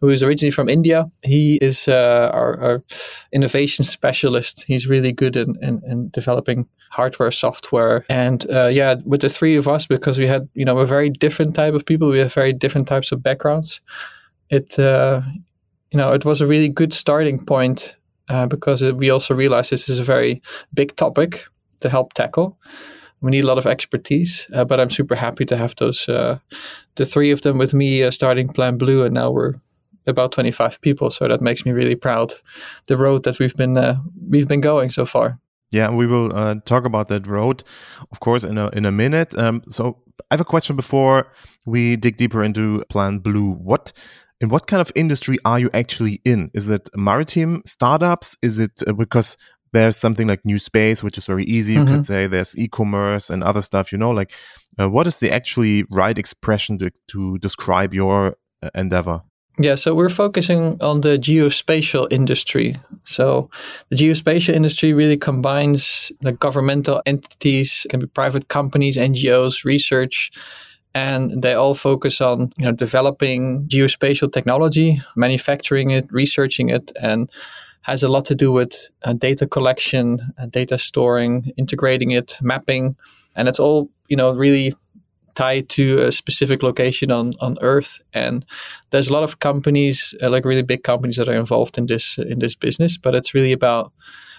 who 0.00 0.08
is 0.08 0.22
originally 0.22 0.50
from 0.50 0.68
India. 0.68 1.10
He 1.22 1.56
is 1.62 1.88
uh, 1.88 2.30
our, 2.32 2.60
our, 2.60 2.82
innovation 3.32 3.84
specialist. 3.84 4.64
He's 4.66 4.86
really 4.86 5.12
good 5.12 5.36
in, 5.36 5.56
in, 5.62 5.82
in 5.86 6.10
developing 6.10 6.66
hardware, 6.90 7.30
software, 7.30 8.04
and 8.08 8.50
uh, 8.50 8.66
yeah, 8.66 8.96
with 9.04 9.20
the 9.20 9.28
three 9.28 9.56
of 9.56 9.68
us, 9.68 9.86
because 9.86 10.18
we 10.18 10.26
had 10.26 10.48
you 10.54 10.64
know 10.64 10.78
a 10.78 10.86
very 10.86 11.10
different 11.10 11.54
type 11.54 11.74
of 11.74 11.84
people, 11.84 12.10
we 12.10 12.18
have 12.18 12.34
very 12.34 12.52
different 12.52 12.88
types 12.88 13.12
of 13.12 13.22
backgrounds. 13.22 13.80
It 14.50 14.78
uh, 14.78 15.22
you 15.90 15.98
know 15.98 16.12
it 16.12 16.24
was 16.24 16.40
a 16.40 16.46
really 16.46 16.68
good 16.68 16.92
starting 16.92 17.44
point 17.44 17.96
uh, 18.28 18.46
because 18.46 18.82
we 18.98 19.10
also 19.10 19.34
realized 19.34 19.70
this 19.70 19.88
is 19.88 19.98
a 19.98 20.04
very 20.04 20.42
big 20.72 20.96
topic 20.96 21.44
to 21.80 21.88
help 21.88 22.12
tackle 22.14 22.58
we 23.24 23.30
need 23.30 23.44
a 23.44 23.46
lot 23.46 23.58
of 23.58 23.66
expertise. 23.66 24.48
Uh, 24.52 24.64
but 24.64 24.78
I'm 24.78 24.90
super 24.90 25.14
happy 25.14 25.44
to 25.46 25.56
have 25.56 25.74
those, 25.76 26.08
uh, 26.08 26.38
the 26.96 27.06
three 27.06 27.30
of 27.30 27.42
them 27.42 27.58
with 27.58 27.74
me 27.74 28.02
uh, 28.02 28.10
starting 28.10 28.48
Plan 28.48 28.78
Blue, 28.78 29.04
and 29.04 29.14
now 29.14 29.30
we're 29.30 29.54
about 30.06 30.32
25 30.32 30.80
people. 30.80 31.10
So 31.10 31.26
that 31.28 31.40
makes 31.40 31.64
me 31.64 31.72
really 31.72 31.94
proud. 31.94 32.34
The 32.86 32.96
road 32.96 33.24
that 33.24 33.38
we've 33.38 33.56
been 33.56 33.76
uh, 33.76 33.96
we've 34.28 34.48
been 34.48 34.60
going 34.60 34.90
so 34.90 35.04
far. 35.04 35.38
Yeah, 35.70 35.90
we 35.90 36.06
will 36.06 36.32
uh, 36.34 36.56
talk 36.66 36.84
about 36.84 37.08
that 37.08 37.26
road, 37.26 37.64
of 38.12 38.20
course, 38.20 38.44
in 38.44 38.58
a 38.58 38.68
in 38.68 38.84
a 38.84 38.92
minute. 38.92 39.36
Um, 39.36 39.62
so 39.68 39.98
I 40.30 40.34
have 40.34 40.40
a 40.40 40.44
question 40.44 40.76
before 40.76 41.32
we 41.64 41.96
dig 41.96 42.16
deeper 42.16 42.44
into 42.44 42.84
Plan 42.90 43.18
Blue. 43.18 43.52
What 43.52 43.92
in 44.40 44.50
what 44.50 44.66
kind 44.66 44.80
of 44.80 44.92
industry 44.94 45.38
are 45.44 45.58
you 45.58 45.70
actually 45.72 46.20
in? 46.24 46.50
Is 46.54 46.68
it 46.68 46.88
maritime 46.94 47.62
startups? 47.64 48.36
Is 48.42 48.58
it 48.58 48.82
uh, 48.86 48.92
because 48.92 49.36
there's 49.74 49.96
something 49.96 50.28
like 50.28 50.44
new 50.44 50.58
space, 50.58 51.02
which 51.02 51.18
is 51.18 51.26
very 51.26 51.44
easy. 51.44 51.74
You 51.74 51.80
mm 51.80 51.86
-hmm. 51.86 51.92
could 51.92 52.04
say 52.06 52.28
there's 52.28 52.56
e-commerce 52.56 53.32
and 53.32 53.42
other 53.42 53.62
stuff. 53.62 53.92
You 53.92 53.98
know, 53.98 54.18
like 54.18 54.34
uh, 54.78 54.88
what 54.88 55.06
is 55.06 55.18
the 55.18 55.34
actually 55.34 55.84
right 55.90 56.18
expression 56.18 56.78
to, 56.78 56.86
to 57.06 57.38
describe 57.38 57.96
your 57.96 58.36
uh, 58.62 58.68
endeavor? 58.74 59.20
Yeah, 59.58 59.76
so 59.76 59.94
we're 59.94 60.14
focusing 60.14 60.76
on 60.80 61.00
the 61.00 61.18
geospatial 61.18 62.06
industry. 62.10 62.76
So 63.04 63.50
the 63.88 63.96
geospatial 63.96 64.54
industry 64.54 64.92
really 64.92 65.16
combines 65.16 66.12
the 66.22 66.32
governmental 66.32 67.02
entities, 67.04 67.86
can 67.88 68.00
be 68.00 68.06
private 68.06 68.46
companies, 68.48 68.96
NGOs, 68.96 69.64
research, 69.64 70.32
and 70.92 71.42
they 71.42 71.54
all 71.54 71.74
focus 71.74 72.20
on 72.20 72.38
you 72.58 72.66
know 72.66 72.72
developing 72.76 73.68
geospatial 73.68 74.30
technology, 74.30 75.00
manufacturing 75.14 75.90
it, 75.90 76.06
researching 76.12 76.70
it, 76.70 76.92
and 77.00 77.28
has 77.84 78.02
a 78.02 78.08
lot 78.08 78.24
to 78.26 78.34
do 78.34 78.50
with 78.50 78.90
uh, 79.04 79.12
data 79.12 79.46
collection, 79.46 80.20
uh, 80.38 80.46
data 80.46 80.78
storing, 80.78 81.52
integrating 81.56 82.10
it, 82.10 82.38
mapping, 82.40 82.96
and 83.36 83.48
it's 83.48 83.60
all 83.60 83.90
you 84.08 84.16
know 84.16 84.32
really 84.32 84.74
tied 85.34 85.68
to 85.70 86.06
a 86.06 86.12
specific 86.12 86.62
location 86.62 87.10
on 87.10 87.34
on 87.40 87.56
Earth. 87.60 88.00
And 88.12 88.44
there's 88.90 89.08
a 89.08 89.12
lot 89.12 89.24
of 89.24 89.38
companies, 89.38 90.14
uh, 90.22 90.30
like 90.30 90.44
really 90.44 90.62
big 90.62 90.82
companies, 90.82 91.16
that 91.16 91.28
are 91.28 91.38
involved 91.38 91.78
in 91.78 91.86
this 91.86 92.18
in 92.18 92.38
this 92.38 92.54
business. 92.54 92.98
But 92.98 93.14
it's 93.14 93.34
really 93.34 93.52
about 93.52 93.92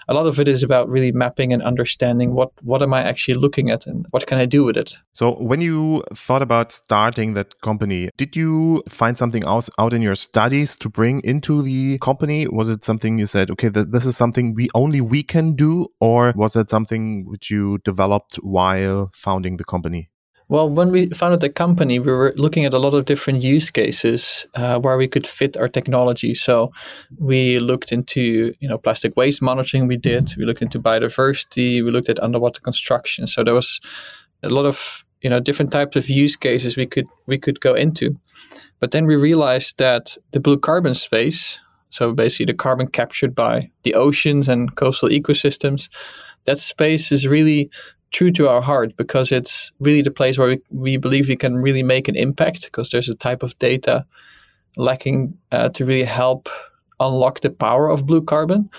a 0.08 0.14
lot 0.14 0.26
of 0.26 0.38
it 0.38 0.48
is 0.48 0.62
about 0.62 0.88
really 0.88 1.12
mapping 1.12 1.52
and 1.52 1.62
understanding 1.62 2.34
what 2.34 2.50
what 2.62 2.82
am 2.82 2.94
I 2.94 3.02
actually 3.02 3.34
looking 3.34 3.70
at 3.70 3.86
and 3.86 4.06
what 4.10 4.26
can 4.26 4.38
I 4.38 4.46
do 4.46 4.64
with 4.64 4.76
it. 4.76 4.96
So 5.12 5.32
when 5.42 5.60
you 5.60 6.04
thought 6.14 6.42
about 6.42 6.70
starting 6.70 7.34
that 7.34 7.60
company, 7.60 8.10
did 8.16 8.36
you 8.36 8.82
find 8.88 9.18
something 9.18 9.44
else 9.44 9.68
out 9.78 9.92
in 9.92 10.02
your 10.02 10.14
studies 10.14 10.78
to 10.78 10.88
bring 10.88 11.20
into 11.24 11.62
the 11.62 11.98
company? 11.98 12.46
Was 12.46 12.68
it 12.68 12.84
something 12.84 13.18
you 13.18 13.26
said, 13.26 13.50
okay, 13.50 13.70
th 13.70 13.86
this 13.90 14.06
is 14.06 14.16
something 14.16 14.54
we 14.54 14.68
only 14.74 15.00
we 15.00 15.22
can 15.22 15.54
do, 15.54 15.86
or 16.00 16.32
was 16.36 16.52
that 16.52 16.68
something 16.68 17.24
which 17.26 17.50
you 17.50 17.78
developed 17.84 18.36
while 18.36 19.10
founding 19.14 19.56
the 19.56 19.64
company? 19.64 20.10
Well, 20.48 20.70
when 20.70 20.92
we 20.92 21.08
founded 21.08 21.40
the 21.40 21.50
company, 21.50 21.98
we 21.98 22.12
were 22.12 22.32
looking 22.36 22.64
at 22.64 22.72
a 22.72 22.78
lot 22.78 22.94
of 22.94 23.04
different 23.04 23.42
use 23.42 23.68
cases 23.68 24.46
uh, 24.54 24.78
where 24.78 24.96
we 24.96 25.08
could 25.08 25.26
fit 25.26 25.56
our 25.56 25.68
technology. 25.68 26.34
So 26.34 26.72
we 27.18 27.58
looked 27.58 27.90
into, 27.90 28.54
you 28.60 28.68
know, 28.68 28.78
plastic 28.78 29.16
waste 29.16 29.42
monitoring. 29.42 29.88
We 29.88 29.96
did. 29.96 30.36
We 30.36 30.44
looked 30.44 30.62
into 30.62 30.78
biodiversity. 30.78 31.84
We 31.84 31.90
looked 31.90 32.08
at 32.08 32.22
underwater 32.22 32.60
construction. 32.60 33.26
So 33.26 33.42
there 33.42 33.54
was 33.54 33.80
a 34.44 34.48
lot 34.48 34.66
of, 34.66 35.04
you 35.20 35.30
know, 35.30 35.40
different 35.40 35.72
types 35.72 35.96
of 35.96 36.08
use 36.08 36.36
cases 36.36 36.76
we 36.76 36.86
could 36.86 37.08
we 37.26 37.38
could 37.38 37.60
go 37.60 37.74
into. 37.74 38.16
But 38.78 38.92
then 38.92 39.06
we 39.06 39.16
realized 39.16 39.78
that 39.78 40.16
the 40.30 40.38
blue 40.38 40.58
carbon 40.58 40.94
space, 40.94 41.58
so 41.90 42.12
basically 42.12 42.46
the 42.46 42.54
carbon 42.54 42.86
captured 42.86 43.34
by 43.34 43.70
the 43.82 43.94
oceans 43.94 44.48
and 44.48 44.76
coastal 44.76 45.08
ecosystems, 45.08 45.88
that 46.44 46.58
space 46.58 47.10
is 47.10 47.26
really 47.26 47.68
true 48.10 48.30
to 48.32 48.48
our 48.48 48.62
heart 48.62 48.96
because 48.96 49.32
it's 49.32 49.72
really 49.80 50.02
the 50.02 50.10
place 50.10 50.38
where 50.38 50.48
we, 50.48 50.60
we 50.70 50.96
believe 50.96 51.28
we 51.28 51.36
can 51.36 51.56
really 51.56 51.82
make 51.82 52.08
an 52.08 52.16
impact 52.16 52.64
because 52.64 52.90
there's 52.90 53.08
a 53.08 53.14
type 53.14 53.42
of 53.42 53.58
data 53.58 54.06
lacking 54.76 55.36
uh, 55.52 55.68
to 55.70 55.84
really 55.84 56.04
help 56.04 56.48
unlock 57.00 57.40
the 57.40 57.50
power 57.50 57.88
of 57.88 58.06
blue 58.06 58.22
carbon. 58.22 58.70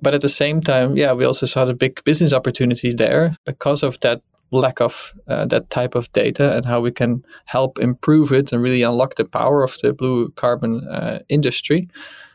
But 0.00 0.14
at 0.14 0.20
the 0.20 0.28
same 0.28 0.60
time, 0.60 0.96
yeah, 0.96 1.12
we 1.12 1.24
also 1.24 1.46
saw 1.46 1.64
the 1.64 1.74
big 1.74 2.02
business 2.04 2.32
opportunity 2.32 2.92
there 2.92 3.36
because 3.46 3.82
of 3.82 4.00
that 4.00 4.20
lack 4.50 4.80
of 4.80 5.14
uh, 5.28 5.46
that 5.46 5.70
type 5.70 5.94
of 5.94 6.12
data 6.12 6.54
and 6.54 6.66
how 6.66 6.80
we 6.80 6.90
can 6.90 7.24
help 7.46 7.78
improve 7.78 8.32
it 8.32 8.52
and 8.52 8.62
really 8.62 8.82
unlock 8.82 9.14
the 9.14 9.24
power 9.24 9.62
of 9.62 9.78
the 9.82 9.92
blue 9.92 10.28
carbon 10.30 10.86
uh, 10.88 11.20
industry. 11.28 11.88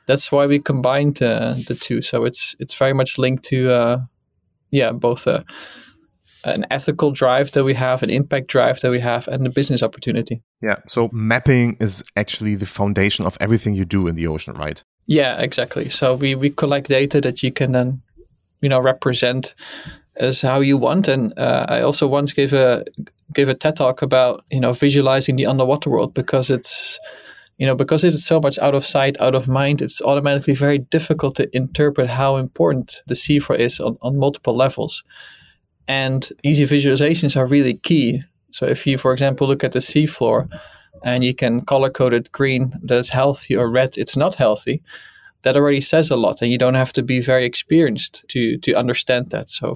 That's 0.07 0.31
why 0.31 0.47
we 0.47 0.59
combined 0.59 1.21
uh, 1.21 1.55
the 1.67 1.75
two. 1.75 2.01
So 2.01 2.25
it's 2.25 2.55
it's 2.59 2.73
very 2.73 2.93
much 2.93 3.17
linked 3.17 3.43
to 3.45 3.71
uh, 3.71 3.97
yeah 4.71 4.93
both 4.93 5.27
uh, 5.27 5.43
an 6.47 6.65
ethical 6.71 7.11
drive 7.11 7.51
that 7.51 7.63
we 7.63 7.73
have, 7.73 8.03
an 8.03 8.09
impact 8.09 8.47
drive 8.47 8.79
that 8.81 8.91
we 8.91 8.99
have, 8.99 9.27
and 9.27 9.45
the 9.45 9.49
business 9.49 9.83
opportunity. 9.83 10.41
Yeah. 10.61 10.77
So 10.87 11.09
mapping 11.11 11.77
is 11.79 12.03
actually 12.15 12.55
the 12.55 12.65
foundation 12.65 13.25
of 13.25 13.37
everything 13.39 13.73
you 13.73 13.85
do 13.85 14.07
in 14.07 14.15
the 14.15 14.27
ocean, 14.27 14.55
right? 14.55 14.83
Yeah, 15.05 15.39
exactly. 15.39 15.89
So 15.89 16.15
we, 16.15 16.35
we 16.35 16.49
collect 16.49 16.89
data 16.89 17.21
that 17.21 17.41
you 17.43 17.51
can 17.51 17.71
then, 17.71 18.01
you 18.61 18.69
know, 18.69 18.79
represent 18.79 19.55
as 20.19 20.41
how 20.41 20.59
you 20.59 20.77
want. 20.77 21.07
And 21.07 21.37
uh, 21.37 21.65
I 21.69 21.81
also 21.81 22.07
once 22.07 22.33
gave 22.33 22.53
a 22.53 22.83
gave 23.33 23.49
a 23.49 23.53
TED 23.53 23.75
talk 23.75 24.01
about 24.01 24.45
you 24.49 24.59
know 24.59 24.73
visualizing 24.73 25.35
the 25.35 25.45
underwater 25.45 25.89
world 25.89 26.13
because 26.13 26.49
it's 26.49 26.99
you 27.57 27.65
know 27.65 27.75
because 27.75 28.03
it 28.03 28.13
is 28.13 28.25
so 28.25 28.39
much 28.39 28.57
out 28.59 28.75
of 28.75 28.85
sight, 28.85 29.19
out 29.21 29.35
of 29.35 29.47
mind. 29.47 29.81
It's 29.81 30.01
automatically 30.01 30.55
very 30.55 30.79
difficult 30.79 31.35
to 31.35 31.55
interpret 31.55 32.09
how 32.09 32.37
important 32.37 33.01
the 33.07 33.15
sea 33.15 33.39
seafloor 33.39 33.59
is 33.59 33.79
on, 33.79 33.97
on 34.01 34.17
multiple 34.17 34.55
levels. 34.55 35.03
And 35.87 36.29
easy 36.43 36.65
visualizations 36.65 37.37
are 37.37 37.47
really 37.47 37.75
key. 37.75 38.23
So 38.51 38.65
if 38.65 38.85
you, 38.85 38.97
for 38.97 39.13
example, 39.13 39.47
look 39.47 39.63
at 39.63 39.71
the 39.71 39.79
seafloor 39.79 40.49
and 41.03 41.23
you 41.23 41.33
can 41.33 41.61
color 41.61 41.89
code 41.89 42.13
it 42.13 42.31
green, 42.31 42.73
that's 42.83 43.09
healthy, 43.09 43.55
or 43.55 43.69
red, 43.69 43.97
it's 43.97 44.17
not 44.17 44.35
healthy, 44.35 44.81
that 45.43 45.55
already 45.55 45.81
says 45.81 46.09
a 46.09 46.15
lot. 46.15 46.41
And 46.41 46.51
you 46.51 46.57
don't 46.57 46.73
have 46.73 46.93
to 46.93 47.03
be 47.03 47.21
very 47.21 47.45
experienced 47.45 48.25
to, 48.29 48.57
to 48.57 48.73
understand 48.73 49.29
that. 49.29 49.49
So 49.49 49.75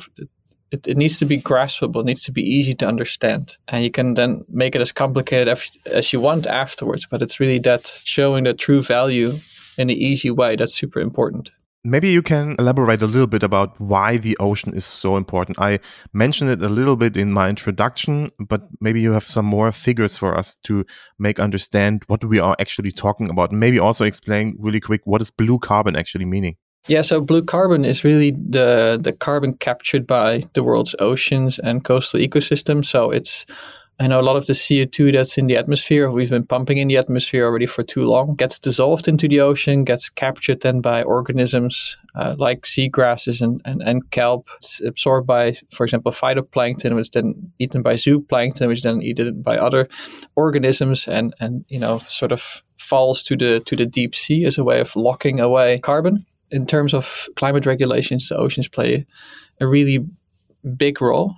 it, 0.71 0.87
it 0.87 0.97
needs 0.97 1.19
to 1.19 1.25
be 1.25 1.39
graspable, 1.39 2.01
it 2.01 2.05
needs 2.05 2.23
to 2.23 2.31
be 2.31 2.41
easy 2.41 2.73
to 2.75 2.87
understand. 2.87 3.55
And 3.67 3.83
you 3.83 3.91
can 3.91 4.15
then 4.15 4.43
make 4.49 4.75
it 4.75 4.81
as 4.81 4.91
complicated 4.91 5.47
as, 5.47 5.77
as 5.85 6.11
you 6.11 6.19
want 6.19 6.47
afterwards. 6.47 7.05
But 7.05 7.21
it's 7.21 7.39
really 7.39 7.59
that 7.59 8.01
showing 8.05 8.45
the 8.45 8.53
true 8.53 8.81
value 8.81 9.33
in 9.77 9.89
an 9.89 9.95
easy 9.95 10.31
way 10.31 10.55
that's 10.55 10.73
super 10.73 10.99
important. 10.99 11.51
Maybe 11.83 12.09
you 12.09 12.21
can 12.21 12.55
elaborate 12.59 13.01
a 13.01 13.07
little 13.07 13.25
bit 13.25 13.41
about 13.41 13.79
why 13.81 14.17
the 14.17 14.37
ocean 14.39 14.71
is 14.75 14.85
so 14.85 15.17
important. 15.17 15.59
I 15.59 15.79
mentioned 16.13 16.51
it 16.51 16.61
a 16.61 16.69
little 16.69 16.95
bit 16.95 17.17
in 17.17 17.33
my 17.33 17.49
introduction, 17.49 18.29
but 18.39 18.67
maybe 18.79 19.01
you 19.01 19.13
have 19.13 19.23
some 19.23 19.47
more 19.47 19.71
figures 19.71 20.15
for 20.15 20.37
us 20.37 20.57
to 20.63 20.85
make 21.17 21.39
understand 21.39 22.03
what 22.05 22.23
we 22.23 22.37
are 22.37 22.55
actually 22.59 22.91
talking 22.91 23.31
about. 23.31 23.51
Maybe 23.51 23.79
also 23.79 24.05
explain 24.05 24.55
really 24.59 24.79
quick 24.79 25.01
what 25.05 25.21
is 25.21 25.31
blue 25.31 25.57
carbon 25.57 25.95
actually 25.95 26.25
meaning. 26.25 26.55
Yeah, 26.87 27.01
so 27.01 27.19
blue 27.19 27.43
carbon 27.43 27.83
is 27.85 28.03
really 28.03 28.31
the 28.31 28.99
the 29.01 29.13
carbon 29.13 29.53
captured 29.53 30.05
by 30.05 30.43
the 30.53 30.63
world's 30.63 30.95
oceans 30.99 31.59
and 31.59 31.83
coastal 31.83 32.19
ecosystems. 32.19 32.85
So 32.85 33.11
it's 33.11 33.45
I 34.01 34.07
know 34.07 34.19
a 34.19 34.23
lot 34.23 34.35
of 34.35 34.47
the 34.47 34.53
CO2 34.53 35.13
that's 35.13 35.37
in 35.37 35.45
the 35.45 35.55
atmosphere, 35.55 36.09
we've 36.09 36.31
been 36.31 36.47
pumping 36.47 36.79
in 36.79 36.87
the 36.87 36.97
atmosphere 36.97 37.45
already 37.45 37.67
for 37.67 37.83
too 37.83 38.03
long, 38.03 38.33
gets 38.33 38.57
dissolved 38.57 39.07
into 39.07 39.27
the 39.27 39.41
ocean, 39.41 39.83
gets 39.83 40.09
captured 40.09 40.61
then 40.61 40.81
by 40.81 41.03
organisms 41.03 41.97
uh, 42.15 42.33
like 42.39 42.61
seagrasses 42.63 43.43
and, 43.43 43.61
and, 43.63 43.83
and 43.83 44.09
kelp. 44.09 44.47
It's 44.57 44.83
absorbed 44.83 45.27
by, 45.27 45.53
for 45.71 45.83
example, 45.83 46.11
phytoplankton, 46.11 46.95
which 46.95 47.11
then 47.11 47.51
eaten 47.59 47.83
by 47.83 47.93
zooplankton, 47.93 48.69
which 48.69 48.81
then 48.81 49.03
eaten 49.03 49.43
by 49.43 49.55
other 49.57 49.87
organisms 50.35 51.07
and, 51.07 51.35
and 51.39 51.63
you 51.67 51.79
know, 51.79 51.99
sort 51.99 52.31
of 52.31 52.63
falls 52.77 53.21
to 53.21 53.37
the 53.37 53.59
to 53.67 53.75
the 53.75 53.85
deep 53.85 54.15
sea 54.15 54.45
as 54.45 54.57
a 54.57 54.63
way 54.63 54.79
of 54.79 54.95
locking 54.95 55.39
away 55.39 55.77
carbon. 55.77 56.25
In 56.49 56.65
terms 56.65 56.95
of 56.95 57.29
climate 57.35 57.67
regulations, 57.67 58.29
the 58.29 58.37
oceans 58.37 58.67
play 58.67 59.05
a 59.59 59.67
really 59.67 60.03
big 60.75 61.03
role 61.03 61.35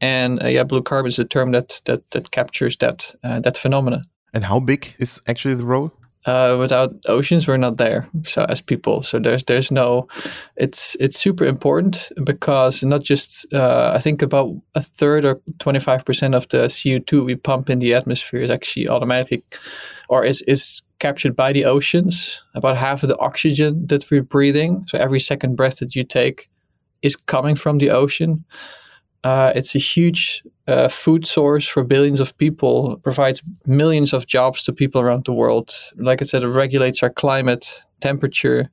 and 0.00 0.42
uh, 0.42 0.48
yeah, 0.48 0.64
blue 0.64 0.82
carbon 0.82 1.08
is 1.08 1.18
a 1.18 1.24
term 1.24 1.52
that 1.52 1.80
that 1.84 2.10
that 2.10 2.30
captures 2.30 2.76
that 2.78 3.14
uh, 3.24 3.40
that 3.40 3.56
phenomena. 3.56 4.04
And 4.34 4.44
how 4.44 4.60
big 4.60 4.94
is 4.98 5.22
actually 5.26 5.54
the 5.54 5.64
role? 5.64 5.92
Uh, 6.26 6.56
without 6.58 6.92
oceans, 7.06 7.46
we're 7.46 7.56
not 7.56 7.76
there. 7.76 8.08
So 8.24 8.44
as 8.48 8.60
people, 8.60 9.02
so 9.02 9.20
there's 9.20 9.44
there's 9.44 9.70
no, 9.70 10.08
it's 10.56 10.96
it's 10.98 11.16
super 11.16 11.44
important 11.44 12.10
because 12.24 12.82
not 12.82 13.04
just 13.04 13.46
uh, 13.54 13.92
I 13.94 14.00
think 14.00 14.22
about 14.22 14.56
a 14.74 14.82
third 14.82 15.24
or 15.24 15.40
twenty 15.60 15.78
five 15.78 16.04
percent 16.04 16.34
of 16.34 16.48
the 16.48 16.68
CO 16.68 16.98
two 16.98 17.24
we 17.24 17.36
pump 17.36 17.70
in 17.70 17.78
the 17.78 17.94
atmosphere 17.94 18.42
is 18.42 18.50
actually 18.50 18.88
automatically, 18.88 19.44
or 20.08 20.24
is 20.24 20.42
is 20.42 20.82
captured 20.98 21.36
by 21.36 21.52
the 21.52 21.64
oceans. 21.64 22.42
About 22.54 22.76
half 22.76 23.04
of 23.04 23.08
the 23.08 23.18
oxygen 23.18 23.86
that 23.86 24.10
we're 24.10 24.24
breathing, 24.24 24.84
so 24.88 24.98
every 24.98 25.20
second 25.20 25.54
breath 25.54 25.78
that 25.78 25.94
you 25.94 26.02
take, 26.02 26.50
is 27.02 27.14
coming 27.14 27.54
from 27.54 27.78
the 27.78 27.90
ocean. 27.90 28.44
Uh, 29.26 29.52
it's 29.56 29.74
a 29.74 29.80
huge 29.80 30.44
uh, 30.68 30.86
food 30.86 31.26
source 31.26 31.66
for 31.66 31.82
billions 31.82 32.20
of 32.20 32.38
people, 32.38 32.96
provides 33.02 33.42
millions 33.66 34.12
of 34.12 34.28
jobs 34.28 34.62
to 34.62 34.72
people 34.72 35.00
around 35.00 35.24
the 35.24 35.32
world. 35.32 35.74
Like 35.96 36.22
I 36.22 36.24
said, 36.24 36.44
it 36.44 36.48
regulates 36.48 37.02
our 37.02 37.10
climate, 37.10 37.84
temperature. 38.00 38.70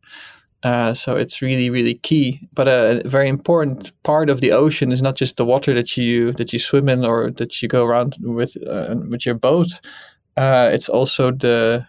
Uh, 0.62 0.94
so 0.94 1.16
it's 1.16 1.42
really, 1.42 1.72
really 1.72 1.96
key. 1.96 2.40
But 2.54 2.68
a 2.68 3.02
very 3.06 3.30
important 3.30 3.92
part 4.04 4.30
of 4.30 4.42
the 4.42 4.52
ocean 4.52 4.92
is 4.92 5.02
not 5.02 5.16
just 5.16 5.38
the 5.38 5.46
water 5.46 5.74
that 5.74 5.98
you 5.98 6.34
that 6.34 6.54
you 6.54 6.60
swim 6.60 6.88
in 6.88 7.04
or 7.04 7.32
that 7.32 7.60
you 7.60 7.68
go 7.68 7.84
around 7.84 8.18
with 8.22 8.56
uh, 8.68 8.94
with 9.10 9.26
your 9.26 9.36
boat. 9.36 9.70
Uh, 10.38 10.70
it's 10.72 10.88
also 10.88 11.32
the 11.32 11.84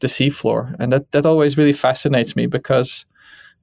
the 0.00 0.08
seafloor, 0.08 0.74
and 0.80 0.92
that 0.92 1.12
that 1.12 1.24
always 1.24 1.56
really 1.56 1.72
fascinates 1.72 2.34
me 2.34 2.46
because 2.48 3.06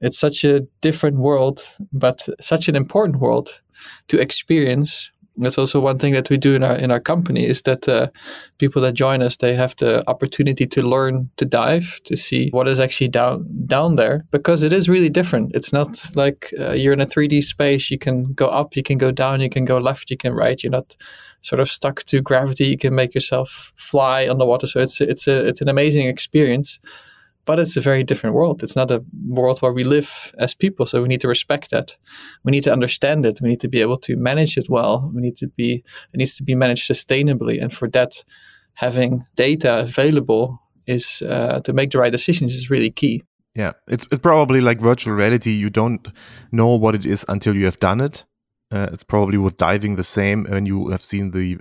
it's 0.00 0.18
such 0.18 0.44
a 0.44 0.60
different 0.80 1.18
world, 1.18 1.60
but 1.92 2.26
such 2.40 2.68
an 2.68 2.76
important 2.76 3.20
world 3.20 3.60
to 4.08 4.18
experience. 4.18 5.10
That's 5.38 5.58
also 5.58 5.80
one 5.80 5.98
thing 5.98 6.14
that 6.14 6.30
we 6.30 6.38
do 6.38 6.54
in 6.54 6.62
our 6.62 6.76
in 6.76 6.90
our 6.90 7.00
company 7.00 7.46
is 7.46 7.62
that 7.62 7.86
uh, 7.86 8.08
people 8.56 8.80
that 8.80 8.94
join 8.94 9.20
us 9.20 9.36
they 9.36 9.54
have 9.54 9.76
the 9.76 10.02
opportunity 10.08 10.66
to 10.66 10.82
learn 10.82 11.28
to 11.36 11.44
dive 11.44 12.00
to 12.04 12.16
see 12.16 12.48
what 12.52 12.66
is 12.66 12.80
actually 12.80 13.08
down 13.08 13.46
down 13.66 13.96
there 13.96 14.24
because 14.30 14.62
it 14.62 14.72
is 14.72 14.88
really 14.88 15.10
different. 15.10 15.54
It's 15.54 15.74
not 15.74 15.90
like 16.14 16.54
uh, 16.58 16.72
you're 16.72 16.94
in 16.94 17.02
a 17.02 17.06
3d 17.06 17.42
space 17.42 17.90
you 17.90 17.98
can 17.98 18.32
go 18.32 18.46
up 18.46 18.76
you 18.76 18.82
can 18.82 18.96
go 18.96 19.10
down 19.10 19.42
you 19.42 19.50
can 19.50 19.66
go 19.66 19.76
left 19.76 20.10
you 20.10 20.16
can 20.16 20.32
right. 20.32 20.62
You're 20.62 20.70
not 20.70 20.96
sort 21.42 21.60
of 21.60 21.70
stuck 21.70 22.02
to 22.04 22.22
gravity. 22.22 22.66
You 22.66 22.78
can 22.78 22.94
make 22.94 23.14
yourself 23.14 23.72
fly 23.76 24.26
on 24.26 24.38
the 24.38 24.46
water. 24.46 24.66
So 24.66 24.80
it's 24.80 25.00
it's 25.02 25.28
a 25.28 25.46
it's 25.46 25.60
an 25.60 25.68
amazing 25.68 26.08
experience 26.08 26.80
but 27.46 27.58
it's 27.58 27.76
a 27.76 27.80
very 27.80 28.04
different 28.04 28.34
world. 28.34 28.62
It's 28.62 28.76
not 28.76 28.90
a 28.90 29.02
world 29.26 29.62
where 29.62 29.72
we 29.72 29.84
live 29.84 30.34
as 30.38 30.54
people. 30.54 30.84
So 30.84 31.00
we 31.00 31.08
need 31.08 31.22
to 31.22 31.28
respect 31.28 31.70
that. 31.70 31.96
We 32.44 32.50
need 32.50 32.64
to 32.64 32.72
understand 32.72 33.24
it. 33.24 33.40
We 33.40 33.48
need 33.48 33.60
to 33.60 33.68
be 33.68 33.80
able 33.80 33.98
to 33.98 34.16
manage 34.16 34.58
it 34.58 34.68
well. 34.68 35.10
We 35.14 35.22
need 35.22 35.36
to 35.36 35.48
be, 35.48 35.84
it 36.12 36.16
needs 36.16 36.36
to 36.36 36.42
be 36.42 36.54
managed 36.54 36.90
sustainably. 36.90 37.62
And 37.62 37.72
for 37.72 37.88
that, 37.90 38.24
having 38.74 39.24
data 39.36 39.78
available 39.78 40.60
is 40.86 41.22
uh, 41.22 41.60
to 41.60 41.72
make 41.72 41.92
the 41.92 41.98
right 41.98 42.12
decisions 42.12 42.52
is 42.52 42.68
really 42.68 42.90
key. 42.90 43.22
Yeah, 43.54 43.72
it's, 43.88 44.04
it's 44.10 44.20
probably 44.20 44.60
like 44.60 44.80
virtual 44.80 45.14
reality. 45.14 45.52
You 45.52 45.70
don't 45.70 46.06
know 46.52 46.76
what 46.76 46.94
it 46.94 47.06
is 47.06 47.24
until 47.28 47.56
you 47.56 47.64
have 47.64 47.78
done 47.78 48.00
it. 48.00 48.24
Uh, 48.70 48.88
it's 48.92 49.04
probably 49.04 49.38
with 49.38 49.56
diving 49.56 49.96
the 49.96 50.04
same 50.04 50.44
when 50.44 50.66
you 50.66 50.88
have 50.88 51.04
seen 51.04 51.30
the 51.30 51.58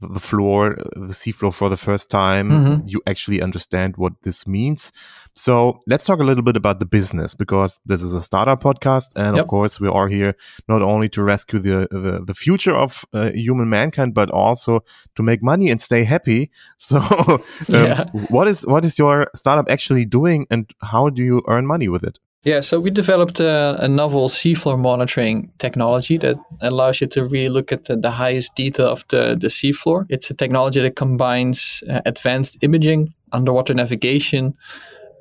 the 0.00 0.20
floor, 0.20 0.76
the 0.94 1.14
seafloor 1.14 1.52
for 1.52 1.68
the 1.68 1.76
first 1.76 2.10
time, 2.10 2.50
mm-hmm. 2.50 2.88
you 2.88 3.00
actually 3.06 3.40
understand 3.40 3.96
what 3.96 4.12
this 4.22 4.46
means. 4.46 4.92
So 5.34 5.80
let's 5.86 6.04
talk 6.04 6.20
a 6.20 6.24
little 6.24 6.42
bit 6.42 6.56
about 6.56 6.80
the 6.80 6.86
business 6.86 7.34
because 7.34 7.80
this 7.86 8.02
is 8.02 8.12
a 8.12 8.22
startup 8.22 8.62
podcast, 8.62 9.12
and 9.16 9.36
yep. 9.36 9.44
of 9.44 9.48
course 9.48 9.80
we 9.80 9.88
are 9.88 10.08
here 10.08 10.34
not 10.68 10.82
only 10.82 11.08
to 11.10 11.22
rescue 11.22 11.58
the 11.58 11.88
the, 11.90 12.22
the 12.26 12.34
future 12.34 12.74
of 12.74 13.04
uh, 13.14 13.30
human 13.32 13.68
mankind, 13.68 14.12
but 14.14 14.30
also 14.30 14.84
to 15.14 15.22
make 15.22 15.42
money 15.42 15.70
and 15.70 15.80
stay 15.80 16.04
happy. 16.04 16.50
So, 16.78 16.98
um, 16.98 17.40
yeah. 17.68 18.04
what 18.28 18.46
is 18.46 18.66
what 18.66 18.84
is 18.84 18.98
your 18.98 19.28
startup 19.34 19.68
actually 19.68 20.04
doing, 20.04 20.46
and 20.50 20.72
how 20.82 21.08
do 21.08 21.22
you 21.22 21.42
earn 21.48 21.66
money 21.66 21.88
with 21.88 22.04
it? 22.04 22.18
Yeah, 22.46 22.60
so 22.60 22.78
we 22.78 22.90
developed 22.90 23.40
a, 23.40 23.76
a, 23.80 23.88
novel 23.88 24.28
seafloor 24.28 24.78
monitoring 24.78 25.50
technology 25.58 26.16
that 26.18 26.36
allows 26.60 27.00
you 27.00 27.08
to 27.08 27.26
really 27.26 27.48
look 27.48 27.72
at 27.72 27.86
the, 27.86 27.96
the 27.96 28.12
highest 28.12 28.54
detail 28.54 28.86
of 28.86 29.04
the, 29.08 29.36
the 29.36 29.48
seafloor. 29.48 30.06
It's 30.10 30.30
a 30.30 30.34
technology 30.34 30.80
that 30.80 30.94
combines 30.94 31.82
uh, 31.90 32.02
advanced 32.06 32.56
imaging, 32.60 33.12
underwater 33.32 33.74
navigation, 33.74 34.54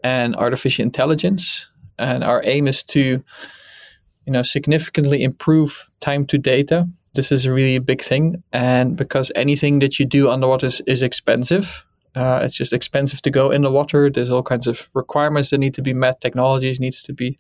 and 0.03 0.35
artificial 0.35 0.83
intelligence. 0.83 1.67
And 1.97 2.23
our 2.23 2.43
aim 2.45 2.67
is 2.67 2.83
to, 2.83 3.23
you 4.27 4.31
know, 4.31 4.43
significantly 4.43 5.23
improve 5.23 5.89
time 6.01 6.27
to 6.27 6.37
data. 6.37 6.87
This 7.15 7.31
is 7.31 7.47
really 7.47 7.75
a 7.75 7.81
big 7.81 8.03
thing, 8.03 8.43
and 8.53 8.95
because 8.95 9.31
anything 9.35 9.79
that 9.79 9.97
you 9.97 10.05
do 10.05 10.29
underwater 10.29 10.67
is, 10.67 10.79
is 10.85 11.01
expensive, 11.01 11.83
uh, 12.15 12.39
it's 12.43 12.55
just 12.55 12.73
expensive 12.73 13.21
to 13.21 13.31
go 13.31 13.51
in 13.51 13.61
the 13.61 13.71
water. 13.71 14.09
There's 14.09 14.31
all 14.31 14.43
kinds 14.43 14.67
of 14.67 14.89
requirements 14.93 15.49
that 15.49 15.57
need 15.57 15.73
to 15.75 15.81
be 15.81 15.93
met. 15.93 16.21
Technologies 16.21 16.79
needs 16.79 17.03
to 17.03 17.13
be, 17.13 17.37